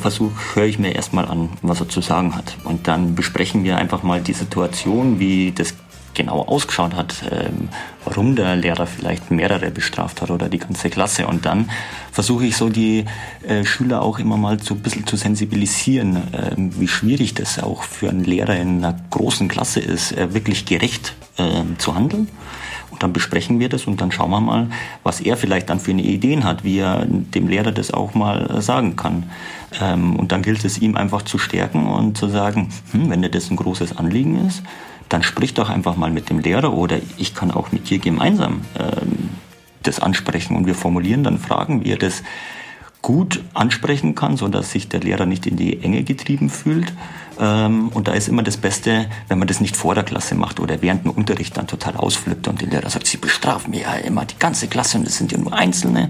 höre 0.54 0.64
ich 0.66 0.78
mir 0.78 0.94
erstmal 0.94 1.26
an, 1.26 1.48
was 1.62 1.80
er 1.80 1.88
zu 1.88 2.00
sagen 2.00 2.36
hat. 2.36 2.56
Und 2.62 2.86
dann 2.86 3.16
besprechen 3.16 3.64
wir 3.64 3.76
einfach 3.76 4.04
mal 4.04 4.20
die 4.20 4.34
Situation, 4.34 5.18
wie 5.18 5.50
das 5.50 5.74
genau 6.14 6.42
ausgeschaut 6.42 6.94
hat, 6.94 7.14
ähm, 7.30 7.68
warum 8.04 8.36
der 8.36 8.56
Lehrer 8.56 8.86
vielleicht 8.86 9.30
mehrere 9.30 9.70
bestraft 9.70 10.22
hat 10.22 10.30
oder 10.30 10.48
die 10.48 10.58
ganze 10.58 10.90
Klasse. 10.90 11.26
Und 11.26 11.46
dann 11.46 11.70
versuche 12.10 12.46
ich 12.46 12.56
so 12.56 12.68
die 12.68 13.04
äh, 13.46 13.64
Schüler 13.64 14.02
auch 14.02 14.18
immer 14.18 14.36
mal 14.36 14.60
so 14.60 14.74
ein 14.74 14.80
bisschen 14.80 15.06
zu 15.06 15.16
sensibilisieren, 15.16 16.16
äh, 16.32 16.54
wie 16.56 16.88
schwierig 16.88 17.34
das 17.34 17.62
auch 17.62 17.82
für 17.84 18.08
einen 18.08 18.24
Lehrer 18.24 18.56
in 18.56 18.84
einer 18.84 18.98
großen 19.10 19.48
Klasse 19.48 19.80
ist, 19.80 20.12
äh, 20.12 20.34
wirklich 20.34 20.64
gerecht 20.64 21.14
äh, 21.38 21.62
zu 21.78 21.94
handeln. 21.94 22.28
Und 22.90 23.02
dann 23.02 23.14
besprechen 23.14 23.58
wir 23.58 23.70
das 23.70 23.86
und 23.86 24.02
dann 24.02 24.12
schauen 24.12 24.30
wir 24.30 24.40
mal, 24.40 24.68
was 25.02 25.20
er 25.20 25.38
vielleicht 25.38 25.70
dann 25.70 25.80
für 25.80 25.92
eine 25.92 26.02
Ideen 26.02 26.44
hat, 26.44 26.62
wie 26.62 26.78
er 26.78 27.06
dem 27.06 27.48
Lehrer 27.48 27.72
das 27.72 27.90
auch 27.90 28.14
mal 28.14 28.50
äh, 28.50 28.60
sagen 28.60 28.96
kann. 28.96 29.30
Ähm, 29.80 30.16
und 30.16 30.30
dann 30.30 30.42
gilt 30.42 30.64
es 30.64 30.78
ihm 30.78 30.96
einfach 30.96 31.22
zu 31.22 31.38
stärken 31.38 31.86
und 31.86 32.18
zu 32.18 32.28
sagen, 32.28 32.68
hm, 32.92 33.08
wenn 33.08 33.22
dir 33.22 33.30
das 33.30 33.50
ein 33.50 33.56
großes 33.56 33.96
Anliegen 33.96 34.46
ist, 34.46 34.62
dann 35.12 35.22
sprich 35.22 35.54
doch 35.54 35.68
einfach 35.68 35.96
mal 35.96 36.10
mit 36.10 36.30
dem 36.30 36.38
Lehrer 36.38 36.72
oder 36.72 36.98
ich 37.18 37.34
kann 37.34 37.50
auch 37.50 37.70
mit 37.70 37.90
dir 37.90 37.98
gemeinsam 37.98 38.62
ähm, 38.78 39.30
das 39.82 40.00
ansprechen. 40.00 40.56
Und 40.56 40.66
wir 40.66 40.74
formulieren 40.74 41.22
dann 41.22 41.38
Fragen, 41.38 41.84
wie 41.84 41.90
er 41.90 41.98
das 41.98 42.22
gut 43.02 43.42
ansprechen 43.52 44.14
kann, 44.14 44.36
so 44.36 44.48
dass 44.48 44.70
sich 44.70 44.88
der 44.88 45.00
Lehrer 45.00 45.26
nicht 45.26 45.46
in 45.46 45.56
die 45.56 45.82
Enge 45.82 46.04
getrieben 46.04 46.48
fühlt. 46.48 46.92
Ähm, 47.38 47.88
und 47.88 48.08
da 48.08 48.12
ist 48.12 48.28
immer 48.28 48.42
das 48.42 48.56
Beste, 48.56 49.06
wenn 49.28 49.38
man 49.38 49.48
das 49.48 49.60
nicht 49.60 49.76
vor 49.76 49.94
der 49.94 50.04
Klasse 50.04 50.34
macht 50.34 50.60
oder 50.60 50.80
während 50.80 51.04
dem 51.04 51.10
Unterricht 51.10 51.56
dann 51.56 51.66
total 51.66 51.96
ausflippt 51.96 52.48
und 52.48 52.62
der 52.62 52.68
Lehrer 52.68 52.88
sagt, 52.88 53.06
Sie 53.06 53.16
bestrafen 53.16 53.72
mir 53.72 53.82
ja 53.82 53.94
immer 53.94 54.24
die 54.24 54.38
ganze 54.38 54.68
Klasse 54.68 54.98
und 54.98 55.06
es 55.06 55.18
sind 55.18 55.32
ja 55.32 55.38
nur 55.38 55.52
Einzelne, 55.52 56.08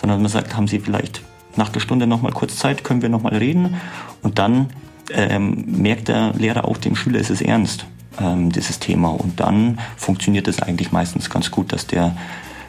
sondern 0.00 0.20
man 0.22 0.30
sagt, 0.30 0.54
haben 0.54 0.68
Sie 0.68 0.78
vielleicht 0.78 1.22
nach 1.56 1.70
der 1.70 1.80
Stunde 1.80 2.06
noch 2.06 2.20
mal 2.20 2.32
kurz 2.32 2.56
Zeit, 2.56 2.84
können 2.84 3.02
wir 3.02 3.08
noch 3.08 3.22
mal 3.22 3.34
reden. 3.34 3.76
Und 4.22 4.38
dann 4.38 4.68
ähm, 5.10 5.64
merkt 5.66 6.08
der 6.08 6.34
Lehrer 6.34 6.66
auch, 6.66 6.76
dem 6.76 6.94
Schüler 6.94 7.20
ist 7.20 7.30
es 7.30 7.40
ernst 7.40 7.86
ähm, 8.20 8.50
dieses 8.50 8.78
Thema. 8.78 9.08
Und 9.10 9.40
dann 9.40 9.80
funktioniert 9.96 10.48
es 10.48 10.62
eigentlich 10.62 10.92
meistens 10.92 11.30
ganz 11.30 11.50
gut, 11.50 11.72
dass 11.72 11.86
der 11.86 12.16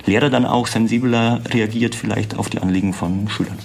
Lehrer 0.05 0.29
dann 0.29 0.45
auch 0.45 0.67
sensibler 0.67 1.41
reagiert 1.51 1.95
vielleicht 1.95 2.37
auf 2.37 2.49
die 2.49 2.59
Anliegen 2.59 2.93
von 2.93 3.27
Schülern. 3.27 3.57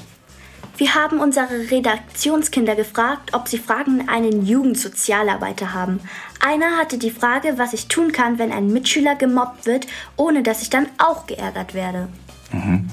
Wir 0.80 0.94
haben 0.94 1.20
unsere 1.20 1.70
Redaktionskinder 1.70 2.74
gefragt, 2.74 3.34
ob 3.34 3.48
sie 3.48 3.58
Fragen 3.58 4.08
an 4.08 4.08
einen 4.08 4.46
Jugendsozialarbeiter 4.46 5.74
haben. 5.74 6.00
Einer 6.40 6.78
hatte 6.78 6.96
die 6.96 7.10
Frage, 7.10 7.58
was 7.58 7.74
ich 7.74 7.88
tun 7.88 8.12
kann, 8.12 8.38
wenn 8.38 8.50
ein 8.50 8.72
Mitschüler 8.72 9.14
gemobbt 9.14 9.66
wird, 9.66 9.86
ohne 10.16 10.42
dass 10.42 10.62
ich 10.62 10.70
dann 10.70 10.86
auch 10.96 11.26
geärgert 11.26 11.74
werde. 11.74 12.08
Mhm. 12.50 12.88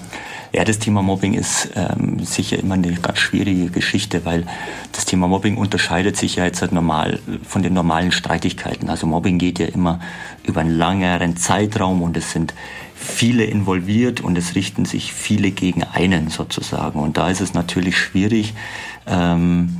Ja, 0.57 0.63
das 0.63 0.79
Thema 0.79 1.03
Mobbing 1.03 1.35
ist 1.35 1.69
ähm, 1.75 2.17
sicher 2.25 2.57
immer 2.57 2.73
eine 2.73 2.91
ganz 2.93 3.19
schwierige 3.19 3.69
Geschichte, 3.69 4.25
weil 4.25 4.43
das 4.91 5.05
Thema 5.05 5.27
Mobbing 5.27 5.55
unterscheidet 5.55 6.17
sich 6.17 6.37
ja 6.37 6.45
jetzt 6.45 6.61
halt 6.61 6.71
normal 6.71 7.19
von 7.47 7.61
den 7.61 7.75
normalen 7.75 8.11
Streitigkeiten. 8.11 8.89
Also 8.89 9.05
Mobbing 9.05 9.37
geht 9.37 9.59
ja 9.59 9.67
immer 9.67 9.99
über 10.45 10.61
einen 10.61 10.75
langeren 10.75 11.37
Zeitraum 11.37 12.01
und 12.01 12.17
es 12.17 12.31
sind 12.31 12.55
viele 12.95 13.43
involviert 13.43 14.21
und 14.21 14.35
es 14.35 14.55
richten 14.55 14.85
sich 14.85 15.13
viele 15.13 15.51
gegen 15.51 15.83
einen 15.83 16.29
sozusagen. 16.29 17.01
Und 17.01 17.17
da 17.17 17.29
ist 17.29 17.41
es 17.41 17.53
natürlich 17.53 17.95
schwierig, 17.95 18.55
ähm, 19.05 19.77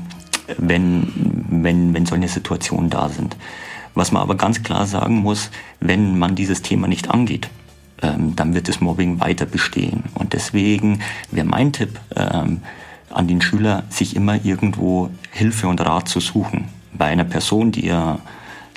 wenn, 0.59 1.11
wenn, 1.49 1.95
wenn 1.95 2.05
solche 2.05 2.27
Situationen 2.27 2.91
da 2.91 3.09
sind. 3.09 3.35
Was 3.95 4.11
man 4.11 4.21
aber 4.21 4.35
ganz 4.35 4.61
klar 4.61 4.85
sagen 4.85 5.15
muss, 5.15 5.49
wenn 5.79 6.19
man 6.19 6.35
dieses 6.35 6.61
Thema 6.61 6.87
nicht 6.87 7.09
angeht, 7.09 7.49
ähm, 8.01 8.35
dann 8.35 8.53
wird 8.53 8.67
das 8.67 8.81
Mobbing 8.81 9.19
weiter 9.19 9.45
bestehen. 9.45 10.03
Und 10.15 10.33
deswegen 10.33 10.99
wäre 11.31 11.45
mein 11.45 11.73
Tipp 11.73 11.99
ähm, 12.15 12.61
an 13.09 13.27
den 13.27 13.41
Schüler, 13.41 13.83
sich 13.89 14.15
immer 14.15 14.43
irgendwo 14.43 15.09
Hilfe 15.31 15.67
und 15.67 15.81
Rat 15.81 16.07
zu 16.07 16.19
suchen. 16.19 16.65
Bei 16.93 17.05
einer 17.05 17.23
Person, 17.23 17.71
die 17.71 17.87
er, 17.87 18.19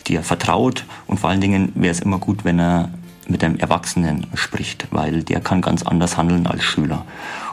die 0.06 0.14
er 0.14 0.22
vertraut. 0.22 0.84
Und 1.06 1.20
vor 1.20 1.30
allen 1.30 1.40
Dingen 1.40 1.72
wäre 1.74 1.92
es 1.92 2.00
immer 2.00 2.18
gut, 2.18 2.44
wenn 2.44 2.58
er 2.58 2.90
mit 3.28 3.44
einem 3.44 3.56
Erwachsenen 3.56 4.26
spricht, 4.34 4.88
weil 4.90 5.22
der 5.22 5.40
kann 5.40 5.60
ganz 5.60 5.82
anders 5.82 6.16
handeln 6.16 6.46
als 6.46 6.64
Schüler. 6.64 7.04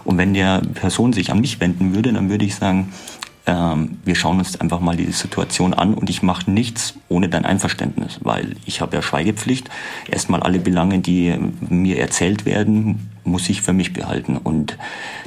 Und 0.04 0.18
wenn 0.18 0.34
der 0.34 0.62
Person 0.74 1.14
sich 1.14 1.32
an 1.32 1.40
mich 1.40 1.60
wenden 1.60 1.94
würde, 1.94 2.14
dann 2.14 2.30
würde 2.30 2.46
ich 2.46 2.56
sagen, 2.56 2.94
ähm, 3.48 3.98
wir 4.04 4.16
schauen 4.16 4.40
uns 4.40 4.60
einfach 4.60 4.82
mal 4.82 4.98
die 4.98 5.12
Situation 5.12 5.74
an 5.74 5.94
und 5.94 6.10
ich 6.10 6.22
mache 6.22 6.52
nichts 6.52 6.96
ohne 7.08 7.30
dein 7.30 7.46
Einverständnis, 7.46 8.20
weil 8.22 8.58
ich 8.66 8.82
habe 8.82 8.98
ja 8.98 9.02
Schweigepflicht. 9.02 9.70
Erstmal 10.12 10.44
alle 10.44 10.60
Belange, 10.60 11.00
die 11.00 11.34
mir 11.70 11.98
erzählt 11.98 12.46
werden, 12.46 13.10
muss 13.24 13.50
ich 13.50 13.62
für 13.62 13.74
mich 13.74 13.94
behalten. 13.94 14.38
Und 14.38 14.78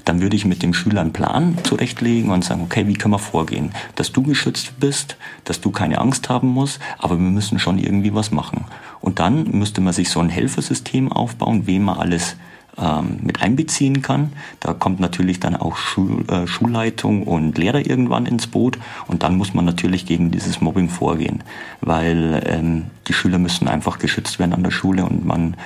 dann 0.04 0.20
würde 0.20 0.37
ich 0.37 0.44
mit 0.44 0.62
dem 0.62 0.74
Schüler 0.74 1.00
einen 1.00 1.14
Plan 1.14 1.56
zurechtlegen 1.62 2.30
und 2.30 2.44
sagen, 2.44 2.62
okay, 2.62 2.87
wie 2.87 2.94
können 2.94 3.14
wir 3.14 3.18
vorgehen? 3.18 3.72
Dass 3.94 4.12
du 4.12 4.22
geschützt 4.22 4.78
bist, 4.78 5.16
dass 5.44 5.62
du 5.62 5.70
keine 5.70 5.98
Angst 5.98 6.28
haben 6.28 6.48
musst, 6.48 6.78
aber 6.98 7.16
wir 7.16 7.30
müssen 7.30 7.59
schon 7.59 7.78
irgendwie 7.78 8.14
was 8.14 8.30
machen. 8.30 8.66
Und 9.00 9.18
dann 9.18 9.44
müsste 9.50 9.80
man 9.80 9.94
sich 9.94 10.11
so 10.11 10.20
ein 10.20 10.28
Helfersystem 10.28 11.11
aufbauen, 11.11 11.66
wem 11.66 11.85
man 11.85 11.98
alles 11.98 12.37
ähm, 12.78 13.18
mit 13.22 13.42
einbeziehen 13.42 14.02
kann. 14.02 14.33
Da 14.61 14.72
kommt 14.72 15.00
natürlich 15.00 15.40
dann 15.40 15.56
auch 15.56 15.76
Schul, 15.76 16.24
äh, 16.28 16.46
Schulleitung 16.46 17.24
und 17.24 17.59
Lehrer 17.59 17.85
irgendwann 17.85 18.26
ins 18.26 18.46
Boot 18.46 18.78
und 19.06 19.22
dann 19.22 19.37
muss 19.37 19.54
man 19.54 19.64
natürlich 19.64 20.06
gegen 20.06 20.30
dieses 20.30 20.61
Mobbing 20.61 20.88
vorgehen, 20.88 21.42
weil 21.80 22.42
ähm, 22.46 22.87
die 23.09 23.12
Schüler 23.12 23.38
müssen 23.38 23.68
einfach 23.68 23.98
geschützt 23.98 24.38
werden 24.38 24.52
an 24.52 24.62
der 24.62 24.70
Schule 24.70 25.04
und 25.04 25.24
man 25.24 25.56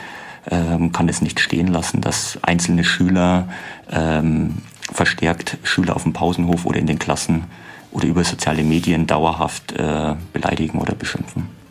ähm, 0.51 0.93
kann 0.93 1.09
es 1.09 1.23
nicht 1.23 1.41
stehen 1.41 1.69
lassen, 1.69 2.01
dass 2.01 2.39
einzelne 2.43 2.85
Schüler 2.85 3.49
ähm, 3.91 4.57
verstärkt 4.93 5.59
Schüler 5.63 5.97
auf 5.97 6.03
dem 6.03 6.13
Pausenhof 6.13 6.67
oder 6.67 6.79
in 6.79 6.87
den 6.87 6.99
Klassen 6.99 7.45
oder 7.91 8.07
über 8.07 8.25
soziale 8.25 8.65
Medien 8.65 9.07
dauerhaft 9.07 9.73
äh, 9.73 10.15
beleidigen 10.33 10.79
oder 10.79 10.95
beschimpfen. 10.95 11.64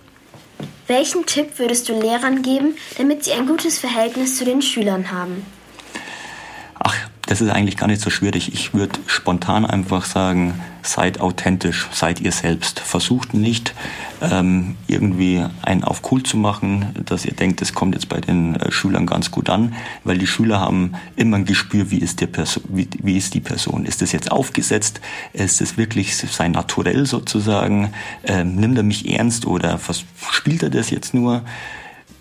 Welchen 0.96 1.26
Tipp 1.26 1.58
würdest 1.58 1.90
du 1.90 2.00
Lehrern 2.00 2.44
geben, 2.44 2.78
damit 3.00 3.24
sie 3.24 3.34
ein 3.34 3.48
gutes 3.48 3.80
Verhältnis 3.80 4.38
zu 4.38 4.46
den 4.46 4.62
Schülern 4.62 5.12
haben? 5.12 5.44
Das 7.34 7.42
ist 7.42 7.50
eigentlich 7.50 7.78
gar 7.78 7.88
nicht 7.88 8.00
so 8.00 8.12
schwierig. 8.12 8.54
Ich 8.54 8.76
würde 8.76 9.00
spontan 9.08 9.66
einfach 9.66 10.06
sagen, 10.06 10.62
seid 10.84 11.20
authentisch, 11.20 11.88
seid 11.92 12.22
ihr 12.22 12.32
selbst. 12.32 12.80
Versucht 12.80 13.34
nicht 13.34 13.74
ähm, 14.22 14.76
irgendwie 14.86 15.44
einen 15.64 15.84
auf 15.84 16.04
cool 16.12 16.22
zu 16.22 16.38
machen, 16.38 16.94
dass 17.04 17.26
ihr 17.26 17.34
denkt, 17.34 17.60
das 17.62 17.74
kommt 17.74 17.96
jetzt 17.96 18.08
bei 18.08 18.22
den 18.22 18.56
äh, 18.58 18.72
Schülern 18.72 19.08
ganz 19.08 19.32
gut 19.32 19.50
an, 19.50 19.74
weil 20.04 20.20
die 20.20 20.28
Schüler 20.28 20.60
haben 20.60 20.94
immer 21.16 21.38
ein 21.38 21.46
Gespür, 21.46 21.90
wie 21.90 21.98
ist, 21.98 22.22
der 22.22 22.28
Person, 22.28 22.66
wie, 22.68 22.88
wie 23.02 23.18
ist 23.18 23.34
die 23.34 23.42
Person. 23.42 23.88
Ist 23.88 24.04
das 24.04 24.12
jetzt 24.12 24.32
aufgesetzt? 24.32 25.02
Ist 25.34 25.60
das 25.60 25.76
wirklich 25.76 26.16
sein 26.16 26.52
Naturell 26.52 27.08
sozusagen? 27.08 27.96
Ähm, 28.26 28.58
nimmt 28.58 28.78
er 28.78 28.84
mich 28.84 29.10
ernst 29.10 29.48
oder 29.48 29.80
spielt 30.30 30.62
er 30.62 30.70
das 30.70 30.92
jetzt 30.92 31.16
nur? 31.16 31.42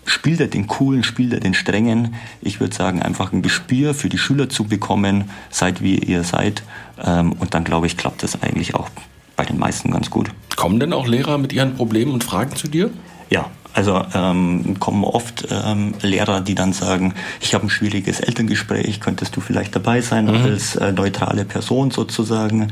Spielt 0.05 0.39
er 0.39 0.47
den 0.47 0.67
coolen, 0.67 1.03
spielt 1.03 1.33
er 1.33 1.39
den 1.39 1.53
strengen. 1.53 2.15
Ich 2.41 2.59
würde 2.59 2.75
sagen, 2.75 3.01
einfach 3.01 3.31
ein 3.31 3.41
Gespür 3.41 3.93
für 3.93 4.09
die 4.09 4.17
Schüler 4.17 4.49
zu 4.49 4.65
bekommen, 4.65 5.29
seid 5.49 5.81
wie 5.81 5.97
ihr 5.97 6.23
seid. 6.23 6.63
Ähm, 7.03 7.33
und 7.33 7.53
dann 7.53 7.63
glaube 7.63 7.87
ich, 7.87 7.97
klappt 7.97 8.23
das 8.23 8.41
eigentlich 8.41 8.75
auch 8.75 8.89
bei 9.35 9.45
den 9.45 9.57
meisten 9.57 9.91
ganz 9.91 10.09
gut. 10.09 10.29
Kommen 10.55 10.79
denn 10.79 10.93
auch 10.93 11.07
Lehrer 11.07 11.37
mit 11.37 11.53
ihren 11.53 11.75
Problemen 11.75 12.11
und 12.11 12.23
Fragen 12.23 12.55
zu 12.55 12.67
dir? 12.67 12.89
Ja, 13.29 13.49
Also 13.73 14.03
ähm, 14.13 14.79
kommen 14.79 15.03
oft 15.03 15.47
ähm, 15.51 15.95
Lehrer, 16.01 16.41
die 16.41 16.53
dann 16.53 16.73
sagen, 16.73 17.13
ich 17.41 17.55
habe 17.55 17.65
ein 17.65 17.69
schwieriges 17.69 18.19
Elterngespräch, 18.19 18.99
könntest 18.99 19.35
du 19.35 19.41
vielleicht 19.41 19.75
dabei 19.75 20.01
sein 20.01 20.25
mhm. 20.25 20.35
als 20.35 20.75
äh, 20.75 20.91
neutrale 20.91 21.43
Person 21.43 21.89
sozusagen. 21.89 22.71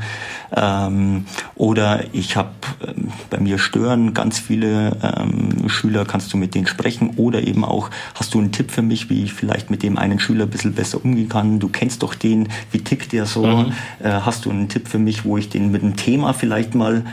Ähm, 0.54 1.26
oder 1.56 2.04
ich 2.12 2.36
habe 2.36 2.50
ähm, 2.86 3.08
bei 3.30 3.40
mir 3.40 3.58
stören 3.58 4.14
ganz 4.14 4.38
viele 4.38 4.96
ähm, 5.02 5.68
Schüler, 5.68 6.04
kannst 6.04 6.32
du 6.32 6.36
mit 6.36 6.54
denen 6.54 6.66
sprechen? 6.68 7.14
Oder 7.16 7.46
eben 7.46 7.64
auch, 7.64 7.90
hast 8.14 8.34
du 8.34 8.38
einen 8.38 8.52
Tipp 8.52 8.70
für 8.70 8.82
mich, 8.82 9.10
wie 9.10 9.24
ich 9.24 9.32
vielleicht 9.32 9.70
mit 9.70 9.82
dem 9.82 9.98
einen 9.98 10.20
Schüler 10.20 10.44
ein 10.44 10.50
bisschen 10.50 10.74
besser 10.74 11.04
umgehen 11.04 11.28
kann? 11.28 11.58
Du 11.58 11.68
kennst 11.68 12.02
doch 12.04 12.14
den, 12.14 12.48
wie 12.70 12.78
tickt 12.78 13.12
der 13.12 13.26
so? 13.26 13.44
Mhm. 13.44 13.72
Äh, 14.02 14.10
hast 14.10 14.44
du 14.44 14.50
einen 14.50 14.68
Tipp 14.68 14.86
für 14.86 14.98
mich, 14.98 15.24
wo 15.24 15.36
ich 15.36 15.48
den 15.48 15.72
mit 15.72 15.82
einem 15.82 15.96
Thema 15.96 16.32
vielleicht 16.32 16.76
mal 16.76 17.04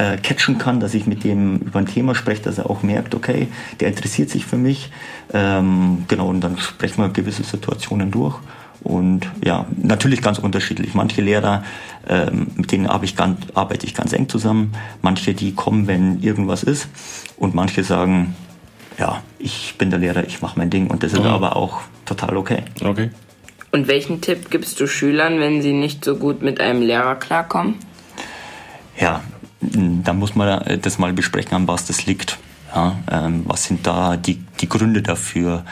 äh, 0.00 0.16
catchen 0.16 0.56
kann, 0.56 0.80
dass 0.80 0.94
ich 0.94 1.06
mit 1.06 1.24
dem 1.24 1.58
über 1.58 1.78
ein 1.78 1.86
Thema 1.86 2.14
spreche, 2.14 2.42
dass 2.42 2.56
er 2.56 2.70
auch 2.70 2.82
merkt, 2.82 3.14
okay, 3.14 3.48
der 3.80 3.88
interessiert 3.88 4.30
sich 4.30 4.46
für 4.46 4.56
mich. 4.56 4.90
Ähm, 5.32 6.04
genau, 6.08 6.28
und 6.28 6.40
dann 6.40 6.56
sprechen 6.58 7.02
wir 7.02 7.10
gewisse 7.10 7.42
Situationen 7.42 8.10
durch. 8.10 8.38
Und 8.82 9.30
ja, 9.44 9.66
natürlich 9.76 10.22
ganz 10.22 10.38
unterschiedlich. 10.38 10.94
Manche 10.94 11.20
Lehrer, 11.20 11.64
ähm, 12.08 12.46
mit 12.54 12.72
denen 12.72 12.86
arbeite 12.86 13.04
ich, 13.04 13.16
ganz, 13.16 13.38
arbeite 13.52 13.84
ich 13.84 13.94
ganz 13.94 14.14
eng 14.14 14.26
zusammen. 14.30 14.72
Manche, 15.02 15.34
die 15.34 15.54
kommen, 15.54 15.86
wenn 15.86 16.22
irgendwas 16.22 16.62
ist. 16.62 16.88
Und 17.36 17.54
manche 17.54 17.84
sagen, 17.84 18.34
ja, 18.98 19.22
ich 19.38 19.74
bin 19.76 19.90
der 19.90 19.98
Lehrer, 19.98 20.24
ich 20.24 20.40
mache 20.40 20.58
mein 20.58 20.70
Ding. 20.70 20.86
Und 20.86 21.02
das 21.02 21.12
ist 21.12 21.20
mhm. 21.20 21.26
aber 21.26 21.56
auch 21.56 21.82
total 22.06 22.38
okay. 22.38 22.62
Okay. 22.82 23.10
Und 23.70 23.86
welchen 23.86 24.22
Tipp 24.22 24.50
gibst 24.50 24.80
du 24.80 24.86
Schülern, 24.86 25.40
wenn 25.40 25.60
sie 25.60 25.74
nicht 25.74 26.06
so 26.06 26.16
gut 26.16 26.40
mit 26.40 26.58
einem 26.58 26.80
Lehrer 26.80 27.16
klarkommen? 27.16 27.74
Ja, 28.98 29.22
da 29.60 30.12
muss 30.12 30.34
man 30.34 30.80
das 30.80 30.98
mal 30.98 31.12
besprechen, 31.12 31.54
an 31.54 31.68
was 31.68 31.84
das 31.86 32.06
liegt. 32.06 32.38
Ja, 32.74 32.98
ähm, 33.10 33.42
was 33.46 33.64
sind 33.64 33.86
da 33.86 34.16
die, 34.16 34.38
die 34.60 34.68
Gründe 34.68 35.02
dafür? 35.02 35.64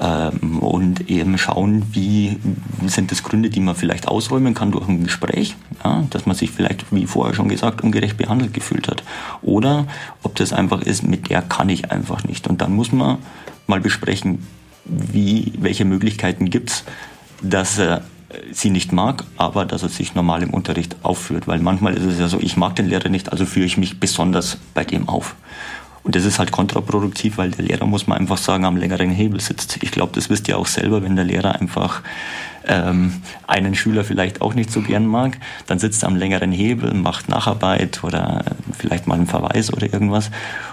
Ähm, 0.00 0.60
und 0.60 1.10
eben 1.10 1.38
schauen, 1.38 1.82
wie 1.92 2.38
sind 2.86 3.10
das 3.10 3.22
Gründe, 3.22 3.50
die 3.50 3.60
man 3.60 3.74
vielleicht 3.74 4.06
ausräumen 4.06 4.54
kann 4.54 4.70
durch 4.70 4.86
ein 4.86 5.02
Gespräch, 5.02 5.56
ja, 5.82 6.04
dass 6.10 6.26
man 6.26 6.36
sich 6.36 6.50
vielleicht, 6.50 6.92
wie 6.92 7.06
vorher 7.06 7.34
schon 7.34 7.48
gesagt, 7.48 7.80
ungerecht 7.80 8.16
behandelt 8.16 8.54
gefühlt 8.54 8.86
hat. 8.86 9.02
Oder 9.42 9.86
ob 10.22 10.36
das 10.36 10.52
einfach 10.52 10.82
ist, 10.82 11.02
mit 11.02 11.30
der 11.30 11.42
kann 11.42 11.68
ich 11.68 11.90
einfach 11.90 12.24
nicht. 12.24 12.46
Und 12.46 12.60
dann 12.60 12.74
muss 12.74 12.92
man 12.92 13.18
mal 13.66 13.80
besprechen, 13.80 14.46
wie, 14.84 15.52
welche 15.58 15.84
Möglichkeiten 15.84 16.48
gibt's, 16.48 16.84
dass 17.42 17.78
er 17.78 18.02
sie 18.52 18.70
nicht 18.70 18.92
mag, 18.92 19.24
aber 19.36 19.64
dass 19.64 19.82
er 19.82 19.88
sich 19.88 20.14
normal 20.14 20.42
im 20.42 20.50
Unterricht 20.50 20.96
aufführt. 21.02 21.46
Weil 21.48 21.60
manchmal 21.60 21.94
ist 21.94 22.04
es 22.04 22.18
ja 22.18 22.28
so, 22.28 22.38
ich 22.40 22.56
mag 22.56 22.76
den 22.76 22.88
Lehrer 22.88 23.08
nicht, 23.08 23.32
also 23.32 23.46
führe 23.46 23.66
ich 23.66 23.78
mich 23.78 24.00
besonders 24.00 24.58
bei 24.74 24.84
dem 24.84 25.08
auf. 25.08 25.34
Und 26.04 26.14
das 26.14 26.24
ist 26.24 26.38
halt 26.38 26.52
kontraproduktiv, 26.52 27.36
weil 27.38 27.50
der 27.50 27.64
Lehrer, 27.64 27.86
muss 27.86 28.06
man 28.06 28.18
einfach 28.18 28.38
sagen, 28.38 28.64
am 28.64 28.76
längeren 28.76 29.10
Hebel 29.10 29.40
sitzt. 29.40 29.82
Ich 29.82 29.90
glaube, 29.90 30.12
das 30.14 30.30
wisst 30.30 30.48
ihr 30.48 30.58
auch 30.58 30.66
selber, 30.66 31.02
wenn 31.02 31.16
der 31.16 31.24
Lehrer 31.24 31.60
einfach 31.60 32.02
ähm, 32.66 33.14
einen 33.46 33.74
Schüler 33.74 34.04
vielleicht 34.04 34.40
auch 34.40 34.54
nicht 34.54 34.70
so 34.70 34.80
gern 34.80 35.06
mag, 35.06 35.38
dann 35.66 35.78
sitzt 35.78 36.04
er 36.04 36.08
am 36.08 36.16
längeren 36.16 36.52
Hebel, 36.52 36.94
macht 36.94 37.28
Nacharbeit 37.28 38.04
oder 38.04 38.44
vielleicht 38.78 39.06
mal 39.06 39.16
einen 39.16 39.26
Verweis 39.26 39.72
oder 39.72 39.92
irgendwas. 39.92 40.30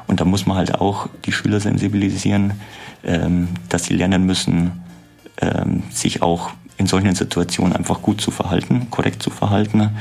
Und 0.07 0.19
da 0.19 0.25
muss 0.25 0.45
man 0.45 0.57
halt 0.57 0.75
auch 0.75 1.09
die 1.25 1.31
Schüler 1.31 1.59
sensibilisieren, 1.59 2.53
ähm, 3.03 3.49
dass 3.69 3.85
sie 3.85 3.95
lernen 3.95 4.25
müssen, 4.25 4.83
ähm, 5.41 5.83
sich 5.89 6.21
auch 6.21 6.51
in 6.77 6.87
solchen 6.87 7.15
Situationen 7.15 7.75
einfach 7.75 8.01
gut 8.01 8.21
zu 8.21 8.31
verhalten, 8.31 8.87
korrekt 8.89 9.23
zu 9.23 9.29
verhalten. 9.29 9.91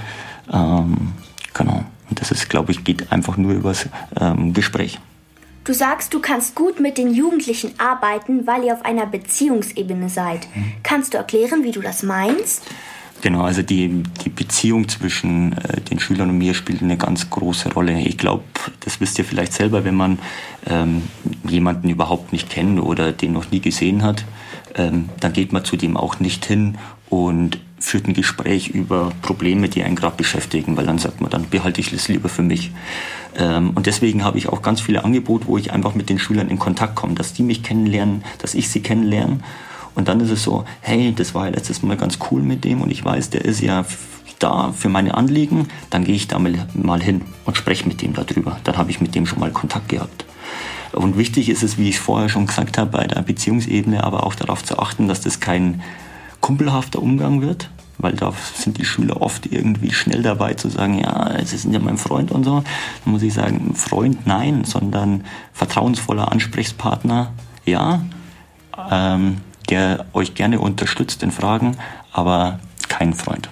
Ähm, 0.52 1.12
genau. 1.52 1.84
Und 2.10 2.20
das 2.20 2.30
ist, 2.30 2.48
glaube 2.50 2.72
ich, 2.72 2.84
geht 2.84 3.10
einfach 3.12 3.36
nur 3.36 3.52
übers 3.52 3.88
ähm, 4.20 4.52
Gespräch. 4.52 4.98
Du 5.64 5.72
sagst, 5.72 6.12
du 6.12 6.20
kannst 6.20 6.54
gut 6.54 6.78
mit 6.78 6.98
den 6.98 7.14
Jugendlichen 7.14 7.72
arbeiten, 7.78 8.46
weil 8.46 8.64
ihr 8.64 8.74
auf 8.74 8.84
einer 8.84 9.06
Beziehungsebene 9.06 10.10
seid. 10.10 10.46
Mhm. 10.54 10.72
Kannst 10.82 11.14
du 11.14 11.18
erklären, 11.18 11.64
wie 11.64 11.70
du 11.70 11.80
das 11.80 12.02
meinst? 12.02 12.64
Genau, 13.22 13.40
also 13.40 13.62
die, 13.62 14.02
die 14.22 14.28
Beziehung 14.28 14.86
zwischen 14.86 15.56
äh, 15.56 15.80
den 15.80 15.98
Schülern 15.98 16.28
und 16.28 16.36
mir 16.36 16.52
spielt 16.52 16.82
eine 16.82 16.98
ganz 16.98 17.30
große 17.30 17.72
Rolle. 17.72 17.98
Ich 18.00 18.18
glaube, 18.18 18.44
das 18.80 19.00
wisst 19.00 19.18
ihr 19.18 19.24
vielleicht 19.24 19.54
selber, 19.54 19.86
wenn 19.86 19.94
man 19.94 20.18
ähm, 20.66 21.04
jemanden 21.48 21.88
überhaupt 21.88 22.34
nicht 22.34 22.50
kennt 22.50 22.78
oder 22.78 23.12
den 23.12 23.32
noch 23.32 23.50
nie 23.50 23.60
gesehen 23.60 24.02
hat 24.02 24.26
ähm, 24.74 25.08
dann 25.20 25.32
geht 25.32 25.52
man 25.52 25.64
zu 25.64 25.76
dem 25.76 25.96
auch 25.96 26.20
nicht 26.20 26.44
hin 26.44 26.78
und 27.08 27.58
führt 27.78 28.06
ein 28.08 28.14
Gespräch 28.14 28.68
über 28.68 29.12
Probleme, 29.22 29.68
die 29.68 29.82
einen 29.82 29.96
gerade 29.96 30.16
beschäftigen, 30.16 30.76
weil 30.76 30.86
dann 30.86 30.98
sagt 30.98 31.20
man, 31.20 31.30
dann 31.30 31.48
behalte 31.50 31.80
ich 31.80 31.92
es 31.92 32.08
lieber 32.08 32.28
für 32.28 32.42
mich. 32.42 32.72
Ähm, 33.36 33.70
und 33.74 33.86
deswegen 33.86 34.24
habe 34.24 34.38
ich 34.38 34.48
auch 34.48 34.62
ganz 34.62 34.80
viele 34.80 35.04
Angebote, 35.04 35.46
wo 35.46 35.58
ich 35.58 35.72
einfach 35.72 35.94
mit 35.94 36.08
den 36.08 36.18
Schülern 36.18 36.48
in 36.48 36.58
Kontakt 36.58 36.94
komme, 36.94 37.14
dass 37.14 37.34
die 37.34 37.42
mich 37.42 37.62
kennenlernen, 37.62 38.24
dass 38.38 38.54
ich 38.54 38.70
sie 38.70 38.80
kennenlerne. 38.80 39.40
Und 39.94 40.08
dann 40.08 40.20
ist 40.20 40.30
es 40.30 40.42
so, 40.42 40.64
hey, 40.80 41.12
das 41.14 41.34
war 41.34 41.46
ja 41.46 41.52
letztes 41.52 41.82
Mal 41.82 41.96
ganz 41.96 42.18
cool 42.30 42.42
mit 42.42 42.64
dem 42.64 42.80
und 42.80 42.90
ich 42.90 43.04
weiß, 43.04 43.30
der 43.30 43.44
ist 43.44 43.60
ja 43.60 43.84
da 44.44 44.72
für 44.76 44.88
meine 44.88 45.14
Anliegen, 45.14 45.68
dann 45.90 46.04
gehe 46.04 46.14
ich 46.14 46.28
da 46.28 46.38
mal 46.38 47.02
hin 47.02 47.22
und 47.46 47.56
spreche 47.56 47.88
mit 47.88 48.02
dem 48.02 48.12
darüber. 48.12 48.58
Dann 48.64 48.76
habe 48.76 48.90
ich 48.90 49.00
mit 49.00 49.14
dem 49.14 49.26
schon 49.26 49.40
mal 49.40 49.50
Kontakt 49.50 49.88
gehabt. 49.88 50.26
Und 50.92 51.16
wichtig 51.18 51.48
ist 51.48 51.62
es, 51.62 51.78
wie 51.78 51.88
ich 51.88 51.98
vorher 51.98 52.28
schon 52.28 52.46
gesagt 52.46 52.78
habe, 52.78 52.90
bei 52.90 53.06
der 53.06 53.22
Beziehungsebene 53.22 54.04
aber 54.04 54.24
auch 54.24 54.34
darauf 54.34 54.62
zu 54.62 54.78
achten, 54.78 55.08
dass 55.08 55.22
das 55.22 55.40
kein 55.40 55.82
kumpelhafter 56.40 57.02
Umgang 57.02 57.40
wird, 57.40 57.70
weil 57.98 58.12
da 58.12 58.32
sind 58.54 58.78
die 58.78 58.84
Schüler 58.84 59.22
oft 59.22 59.46
irgendwie 59.46 59.92
schnell 59.92 60.22
dabei 60.22 60.54
zu 60.54 60.68
sagen, 60.68 60.98
ja, 60.98 61.42
Sie 61.44 61.56
sind 61.56 61.72
ja 61.72 61.80
mein 61.80 61.96
Freund 61.96 62.30
und 62.30 62.44
so. 62.44 62.62
Dann 63.04 63.12
muss 63.12 63.22
ich 63.22 63.32
sagen, 63.32 63.74
Freund 63.74 64.26
nein, 64.26 64.64
sondern 64.64 65.24
vertrauensvoller 65.52 66.30
Ansprechpartner, 66.30 67.32
ja, 67.64 68.02
ähm, 68.90 69.38
der 69.70 70.04
euch 70.12 70.34
gerne 70.34 70.60
unterstützt 70.60 71.22
in 71.22 71.30
Fragen, 71.30 71.76
aber 72.12 72.60
kein 72.88 73.14
Freund. 73.14 73.48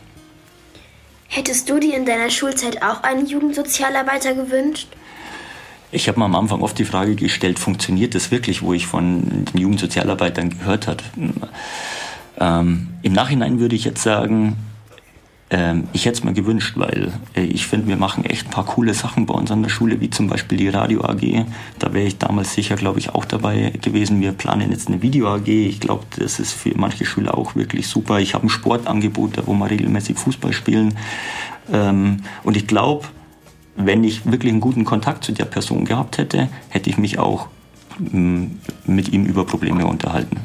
Hättest 1.34 1.70
du 1.70 1.80
dir 1.80 1.96
in 1.96 2.04
deiner 2.04 2.28
Schulzeit 2.28 2.82
auch 2.82 3.04
einen 3.04 3.24
Jugendsozialarbeiter 3.24 4.34
gewünscht? 4.34 4.88
Ich 5.90 6.06
habe 6.06 6.18
mir 6.18 6.26
am 6.26 6.36
Anfang 6.36 6.60
oft 6.60 6.78
die 6.78 6.84
Frage 6.84 7.16
gestellt, 7.16 7.58
funktioniert 7.58 8.14
das 8.14 8.30
wirklich, 8.30 8.60
wo 8.60 8.74
ich 8.74 8.86
von 8.86 9.46
den 9.46 9.58
Jugendsozialarbeitern 9.58 10.50
gehört 10.50 10.88
habe. 10.88 11.02
Ähm, 12.38 12.88
Im 13.00 13.12
Nachhinein 13.14 13.60
würde 13.60 13.74
ich 13.74 13.84
jetzt 13.86 14.02
sagen, 14.02 14.58
ähm, 15.52 15.86
ich 15.92 16.06
hätte 16.06 16.18
es 16.18 16.24
mir 16.24 16.32
gewünscht, 16.32 16.72
weil 16.76 17.12
äh, 17.36 17.42
ich 17.42 17.66
finde, 17.66 17.86
wir 17.86 17.98
machen 17.98 18.24
echt 18.24 18.46
ein 18.46 18.50
paar 18.50 18.64
coole 18.64 18.94
Sachen 18.94 19.26
bei 19.26 19.34
uns 19.34 19.50
an 19.50 19.62
der 19.62 19.68
Schule, 19.68 20.00
wie 20.00 20.08
zum 20.08 20.26
Beispiel 20.26 20.56
die 20.56 20.70
Radio 20.70 21.04
AG. 21.04 21.44
Da 21.78 21.92
wäre 21.92 22.06
ich 22.06 22.16
damals 22.16 22.54
sicher, 22.54 22.74
glaube 22.76 23.00
ich, 23.00 23.10
auch 23.10 23.26
dabei 23.26 23.70
gewesen. 23.82 24.22
Wir 24.22 24.32
planen 24.32 24.70
jetzt 24.70 24.88
eine 24.88 25.02
Video 25.02 25.28
AG. 25.28 25.48
Ich 25.48 25.78
glaube, 25.78 26.04
das 26.18 26.40
ist 26.40 26.52
für 26.52 26.72
manche 26.74 27.04
Schüler 27.04 27.36
auch 27.36 27.54
wirklich 27.54 27.86
super. 27.86 28.18
Ich 28.18 28.32
habe 28.32 28.46
ein 28.46 28.48
Sportangebot, 28.48 29.46
wo 29.46 29.52
wir 29.52 29.68
regelmäßig 29.68 30.16
Fußball 30.16 30.54
spielen. 30.54 30.96
Ähm, 31.70 32.22
und 32.44 32.56
ich 32.56 32.66
glaube, 32.66 33.08
wenn 33.76 34.04
ich 34.04 34.24
wirklich 34.24 34.52
einen 34.52 34.62
guten 34.62 34.86
Kontakt 34.86 35.22
zu 35.22 35.32
der 35.32 35.44
Person 35.44 35.84
gehabt 35.84 36.16
hätte, 36.16 36.48
hätte 36.70 36.88
ich 36.88 36.96
mich 36.96 37.18
auch 37.18 37.48
mm, 37.98 38.46
mit 38.86 39.12
ihm 39.12 39.26
über 39.26 39.44
Probleme 39.44 39.84
unterhalten. 39.84 40.38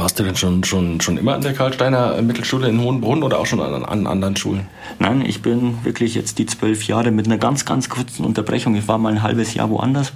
Warst 0.00 0.18
du 0.18 0.22
denn 0.22 0.34
schon, 0.34 0.64
schon, 0.64 0.98
schon 1.02 1.18
immer 1.18 1.34
an 1.34 1.42
der 1.42 1.52
Karlsteiner 1.52 2.22
Mittelschule 2.22 2.70
in 2.70 2.80
Hohenbrunn 2.80 3.22
oder 3.22 3.38
auch 3.38 3.44
schon 3.44 3.60
an, 3.60 3.84
an 3.84 4.06
anderen 4.06 4.34
Schulen? 4.34 4.66
Nein, 4.98 5.22
ich 5.26 5.42
bin 5.42 5.84
wirklich 5.84 6.14
jetzt 6.14 6.38
die 6.38 6.46
zwölf 6.46 6.84
Jahre 6.84 7.10
mit 7.10 7.26
einer 7.26 7.36
ganz, 7.36 7.66
ganz 7.66 7.90
kurzen 7.90 8.24
Unterbrechung. 8.24 8.74
Ich 8.76 8.88
war 8.88 8.96
mal 8.96 9.12
ein 9.12 9.22
halbes 9.22 9.52
Jahr 9.52 9.68
woanders. 9.68 10.14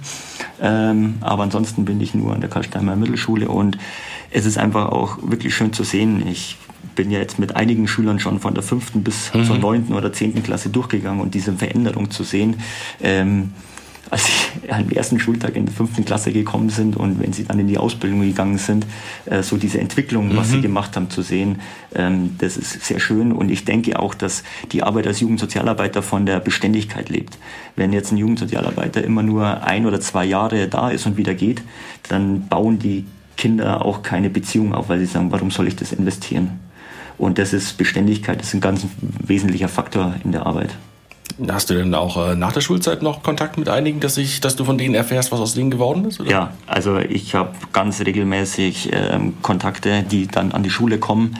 Ähm, 0.59 1.17
aber 1.21 1.43
ansonsten 1.43 1.85
bin 1.85 2.01
ich 2.01 2.15
nur 2.15 2.33
an 2.33 2.41
der 2.41 2.49
Karlsteiner 2.49 2.95
Mittelschule 2.95 3.47
und 3.47 3.77
es 4.31 4.47
ist 4.47 4.57
einfach 4.57 4.89
auch 4.89 5.19
wirklich 5.21 5.53
schön 5.53 5.71
zu 5.71 5.83
sehen. 5.83 6.27
Ich 6.27 6.57
bin 6.95 7.11
ja 7.11 7.19
jetzt 7.19 7.37
mit 7.37 7.55
einigen 7.55 7.87
Schülern 7.87 8.19
schon 8.19 8.39
von 8.39 8.55
der 8.55 8.63
fünften 8.63 9.03
bis 9.03 9.31
mhm. 9.35 9.45
zur 9.45 9.59
neunten 9.59 9.93
oder 9.93 10.11
zehnten 10.11 10.41
Klasse 10.41 10.69
durchgegangen 10.69 11.21
und 11.21 11.35
diese 11.35 11.53
Veränderung 11.53 12.09
zu 12.09 12.23
sehen, 12.23 12.55
ähm, 13.03 13.53
als 14.09 14.25
sie 14.27 14.69
am 14.69 14.89
ersten 14.89 15.19
Schultag 15.19 15.55
in 15.55 15.65
der 15.65 15.73
fünften 15.73 16.05
Klasse 16.05 16.31
gekommen 16.31 16.69
sind 16.69 16.95
und 16.95 17.19
wenn 17.19 17.33
sie 17.33 17.43
dann 17.43 17.59
in 17.59 17.67
die 17.67 17.77
Ausbildung 17.77 18.21
gegangen 18.21 18.57
sind, 18.57 18.85
äh, 19.25 19.41
so 19.41 19.57
diese 19.57 19.79
Entwicklung, 19.79 20.29
mhm. 20.29 20.37
was 20.37 20.49
sie 20.49 20.57
mhm. 20.57 20.63
gemacht 20.63 20.95
haben, 20.95 21.09
zu 21.09 21.21
sehen, 21.21 21.61
ähm, 21.93 22.35
das 22.37 22.57
ist 22.57 22.85
sehr 22.85 22.99
schön. 22.99 23.31
Und 23.31 23.49
ich 23.49 23.65
denke 23.65 23.99
auch, 23.99 24.13
dass 24.13 24.43
die 24.71 24.83
Arbeit 24.83 25.07
als 25.07 25.19
Jugendsozialarbeiter 25.19 26.01
von 26.01 26.25
der 26.25 26.39
Beständigkeit 26.39 27.09
lebt. 27.09 27.37
Wenn 27.75 27.93
jetzt 27.93 28.11
ein 28.11 28.17
Jugendsozialarbeiter 28.17 29.03
immer 29.03 29.23
nur 29.23 29.63
ein 29.63 29.85
oder 29.85 29.99
zwei 29.99 30.25
Jahre 30.25 30.67
da 30.67 30.89
ist 30.89 31.05
und 31.05 31.17
wieder 31.17 31.33
geht, 31.33 31.61
dann 32.09 32.47
bauen 32.47 32.79
die 32.79 33.05
Kinder 33.37 33.83
auch 33.83 34.01
keine 34.03 34.29
Beziehung 34.29 34.73
auf, 34.73 34.89
weil 34.89 34.99
sie 34.99 35.05
sagen, 35.05 35.31
warum 35.31 35.51
soll 35.51 35.67
ich 35.67 35.75
das 35.75 35.91
investieren? 35.91 36.59
Und 37.17 37.37
das 37.37 37.53
ist 37.53 37.77
Beständigkeit, 37.77 38.39
das 38.39 38.49
ist 38.49 38.53
ein 38.55 38.61
ganz 38.61 38.85
wesentlicher 39.01 39.69
Faktor 39.69 40.15
in 40.23 40.31
der 40.31 40.45
Arbeit. 40.45 40.75
Hast 41.49 41.69
du 41.69 41.73
denn 41.73 41.93
auch 41.93 42.15
äh, 42.15 42.35
nach 42.35 42.53
der 42.53 42.61
Schulzeit 42.61 43.01
noch 43.01 43.21
Kontakt 43.21 43.57
mit 43.57 43.67
einigen, 43.67 43.99
dass, 43.99 44.17
ich, 44.17 44.39
dass 44.39 44.55
du 44.55 44.63
von 44.63 44.77
denen 44.77 44.95
erfährst, 44.95 45.33
was 45.33 45.41
aus 45.41 45.53
denen 45.53 45.69
geworden 45.69 46.05
ist? 46.05 46.21
Oder? 46.21 46.31
Ja, 46.31 46.53
also 46.65 46.97
ich 46.97 47.35
habe 47.35 47.51
ganz 47.73 47.99
regelmäßig 47.99 48.91
ähm, 48.93 49.33
Kontakte, 49.41 50.03
die 50.03 50.27
dann 50.27 50.53
an 50.53 50.63
die 50.63 50.69
Schule 50.69 50.97
kommen 50.97 51.37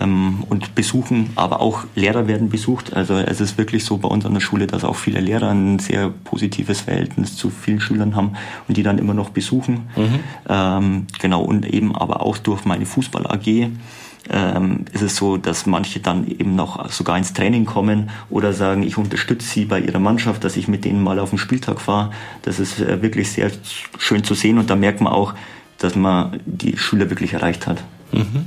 ähm, 0.00 0.44
und 0.48 0.74
besuchen, 0.74 1.30
aber 1.34 1.60
auch 1.60 1.84
Lehrer 1.94 2.26
werden 2.26 2.48
besucht. 2.48 2.94
Also 2.94 3.14
es 3.14 3.40
ist 3.40 3.58
wirklich 3.58 3.84
so 3.84 3.98
bei 3.98 4.08
uns 4.08 4.24
an 4.24 4.32
der 4.32 4.40
Schule, 4.40 4.66
dass 4.66 4.82
auch 4.82 4.96
viele 4.96 5.20
Lehrer 5.20 5.50
ein 5.50 5.78
sehr 5.78 6.08
positives 6.08 6.80
Verhältnis 6.80 7.36
zu 7.36 7.50
vielen 7.50 7.80
Schülern 7.80 8.16
haben 8.16 8.32
und 8.66 8.78
die 8.78 8.82
dann 8.82 8.96
immer 8.96 9.14
noch 9.14 9.28
besuchen. 9.28 9.88
Mhm. 9.94 10.20
Ähm, 10.48 11.06
genau, 11.20 11.42
und 11.42 11.66
eben 11.66 11.94
aber 11.94 12.22
auch 12.22 12.38
durch 12.38 12.64
meine 12.64 12.86
Fußball-AG 12.86 13.70
ähm, 14.30 14.86
ist 14.92 15.02
es 15.02 15.16
so, 15.16 15.36
dass 15.36 15.66
manche 15.66 16.00
dann 16.00 16.26
eben 16.26 16.56
noch 16.56 16.90
sogar 16.90 17.18
ins 17.18 17.32
Training 17.32 17.64
kommen 17.64 18.10
oder 18.30 18.52
sagen, 18.52 18.82
ich 18.82 18.96
unterstütze 18.96 19.46
sie 19.46 19.64
bei 19.66 19.80
ihrer 19.80 19.98
Mannschaft, 19.98 20.44
dass 20.44 20.56
ich 20.56 20.68
mit 20.68 20.84
denen 20.84 21.02
mal 21.02 21.18
auf 21.18 21.30
den 21.30 21.38
Spieltag 21.38 21.80
fahre. 21.80 22.10
Das 22.42 22.58
ist 22.58 22.80
äh, 22.80 23.02
wirklich 23.02 23.32
sehr 23.32 23.50
schön 23.98 24.24
zu 24.24 24.34
sehen 24.34 24.58
und 24.58 24.70
da 24.70 24.76
merkt 24.76 25.00
man 25.00 25.12
auch, 25.12 25.34
dass 25.78 25.94
man 25.94 26.40
die 26.46 26.76
Schüler 26.78 27.10
wirklich 27.10 27.34
erreicht 27.34 27.66
hat. 27.66 27.82
Mhm. 28.12 28.46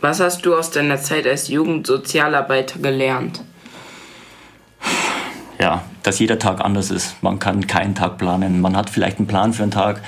Was 0.00 0.20
hast 0.20 0.46
du 0.46 0.54
aus 0.54 0.70
deiner 0.70 0.98
Zeit 0.98 1.26
als 1.26 1.48
Jugendsozialarbeiter 1.48 2.78
gelernt? 2.78 3.42
Ja, 5.58 5.84
dass 6.02 6.18
jeder 6.18 6.38
Tag 6.38 6.62
anders 6.62 6.90
ist. 6.90 7.22
Man 7.22 7.38
kann 7.38 7.66
keinen 7.66 7.94
Tag 7.94 8.16
planen. 8.16 8.62
Man 8.62 8.76
hat 8.76 8.88
vielleicht 8.88 9.18
einen 9.18 9.26
Plan 9.26 9.52
für 9.52 9.62
einen 9.62 9.72
Tag 9.72 10.00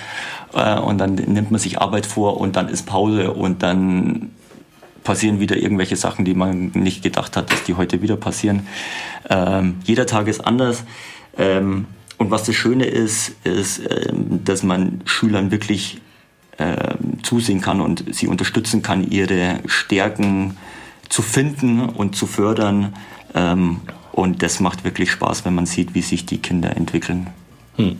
äh, 0.55 0.79
und 0.79 0.99
dann 0.99 1.15
nimmt 1.15 1.51
man 1.51 1.61
sich 1.61 1.81
Arbeit 1.81 2.07
vor 2.07 2.41
und 2.41 2.57
dann 2.57 2.69
ist 2.69 2.87
Pause 2.87 3.33
und 3.33 3.63
dann 3.63 4.31
passieren 5.05 5.41
wieder 5.41 5.57
irgendwelche 5.57 5.97
Sachen, 5.97 6.25
die 6.25 6.35
man 6.35 6.71
nicht 6.75 7.03
gedacht 7.03 7.37
hat, 7.37 7.53
dass 7.53 7.65
die 7.65 7.75
heute 7.75 8.03
wieder 8.03 8.17
passieren. 8.17 8.67
Ähm, 9.29 9.77
jeder 9.85 10.07
Tag 10.07 10.29
ist 10.29 10.41
anders. 10.41 10.85
Ähm, 11.37 11.87
und 12.19 12.31
was 12.31 12.45
das 12.45 12.55
Schöne 12.55 12.85
ist, 12.85 13.35
ist, 13.45 13.81
ähm, 13.81 14.45
dass 14.45 14.63
man 14.63 15.03
Schülern 15.07 15.51
wirklich 15.51 16.01
ähm, 16.59 17.23
zusehen 17.23 17.61
kann 17.61 17.81
und 17.81 18.15
sie 18.15 18.29
unterstützen 18.29 18.83
kann, 18.83 19.11
ihre 19.11 19.59
Stärken 19.67 20.57
zu 21.09 21.23
finden 21.23 21.81
und 21.81 22.15
zu 22.15 22.27
fördern. 22.27 22.95
Ähm, 23.35 23.81
und 24.13 24.43
das 24.43 24.61
macht 24.61 24.85
wirklich 24.85 25.11
Spaß, 25.11 25.45
wenn 25.45 25.55
man 25.55 25.67
sieht, 25.67 25.95
wie 25.95 26.03
sich 26.03 26.27
die 26.27 26.39
Kinder 26.39 26.77
entwickeln. 26.77 27.29
Hm. 27.77 27.97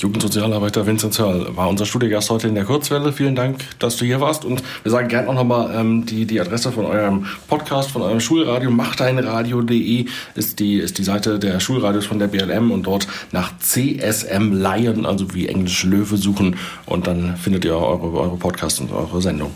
Jugendsozialarbeiter 0.00 0.86
Vincent 0.86 1.18
Hörl 1.18 1.54
war 1.56 1.68
unser 1.68 1.84
Studiogast 1.84 2.30
heute 2.30 2.48
in 2.48 2.54
der 2.54 2.64
Kurzwelle. 2.64 3.12
Vielen 3.12 3.34
Dank, 3.34 3.58
dass 3.78 3.96
du 3.96 4.04
hier 4.04 4.20
warst. 4.20 4.44
Und 4.44 4.62
wir 4.82 4.90
sagen 4.90 5.08
gerne 5.08 5.28
auch 5.28 5.34
nochmal 5.34 5.74
ähm, 5.74 6.06
die, 6.06 6.24
die 6.24 6.40
Adresse 6.40 6.72
von 6.72 6.86
eurem 6.86 7.26
Podcast, 7.48 7.90
von 7.90 8.02
eurem 8.02 8.20
Schulradio. 8.20 8.70
Machdeinradio.de 8.70 10.06
ist 10.34 10.58
die, 10.58 10.76
ist 10.76 10.96
die 10.98 11.04
Seite 11.04 11.38
der 11.38 11.60
Schulradios 11.60 12.06
von 12.06 12.18
der 12.18 12.28
BLM 12.28 12.70
und 12.70 12.84
dort 12.84 13.06
nach 13.32 13.52
CSM 13.58 14.52
Lion, 14.52 15.04
also 15.04 15.34
wie 15.34 15.48
Englisch 15.48 15.84
Löwe, 15.84 16.16
suchen. 16.16 16.56
Und 16.86 17.06
dann 17.06 17.36
findet 17.36 17.64
ihr 17.66 17.76
eure, 17.76 18.10
eure 18.18 18.36
Podcasts 18.36 18.80
und 18.80 18.92
eure 18.92 19.20
Sendung. 19.20 19.52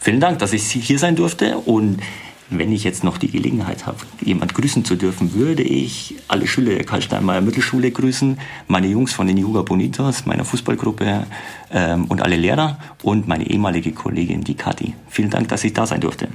Vielen 0.00 0.18
Dank, 0.18 0.40
dass 0.40 0.52
ich 0.52 0.64
hier 0.64 0.98
sein 0.98 1.14
durfte 1.14 1.58
und 1.58 2.00
wenn 2.58 2.72
ich 2.72 2.84
jetzt 2.84 3.04
noch 3.04 3.18
die 3.18 3.30
Gelegenheit 3.30 3.86
habe, 3.86 3.98
jemand 4.20 4.54
grüßen 4.54 4.84
zu 4.84 4.96
dürfen, 4.96 5.34
würde 5.34 5.62
ich 5.62 6.16
alle 6.28 6.46
Schüler 6.46 6.74
der 6.74 6.84
Karl-Steinmeier 6.84 7.40
Mittelschule 7.40 7.90
grüßen, 7.90 8.38
meine 8.68 8.86
Jungs 8.86 9.12
von 9.12 9.26
den 9.26 9.36
Juga 9.36 9.62
Bonitos, 9.62 10.26
meiner 10.26 10.44
Fußballgruppe 10.44 11.26
ähm, 11.72 12.04
und 12.06 12.22
alle 12.22 12.36
Lehrer 12.36 12.78
und 13.02 13.28
meine 13.28 13.48
ehemalige 13.48 13.92
Kollegin, 13.92 14.42
die 14.42 14.54
Kathi. 14.54 14.94
Vielen 15.08 15.30
Dank, 15.30 15.48
dass 15.48 15.64
ich 15.64 15.72
da 15.72 15.86
sein 15.86 16.00
durfte. 16.00 16.28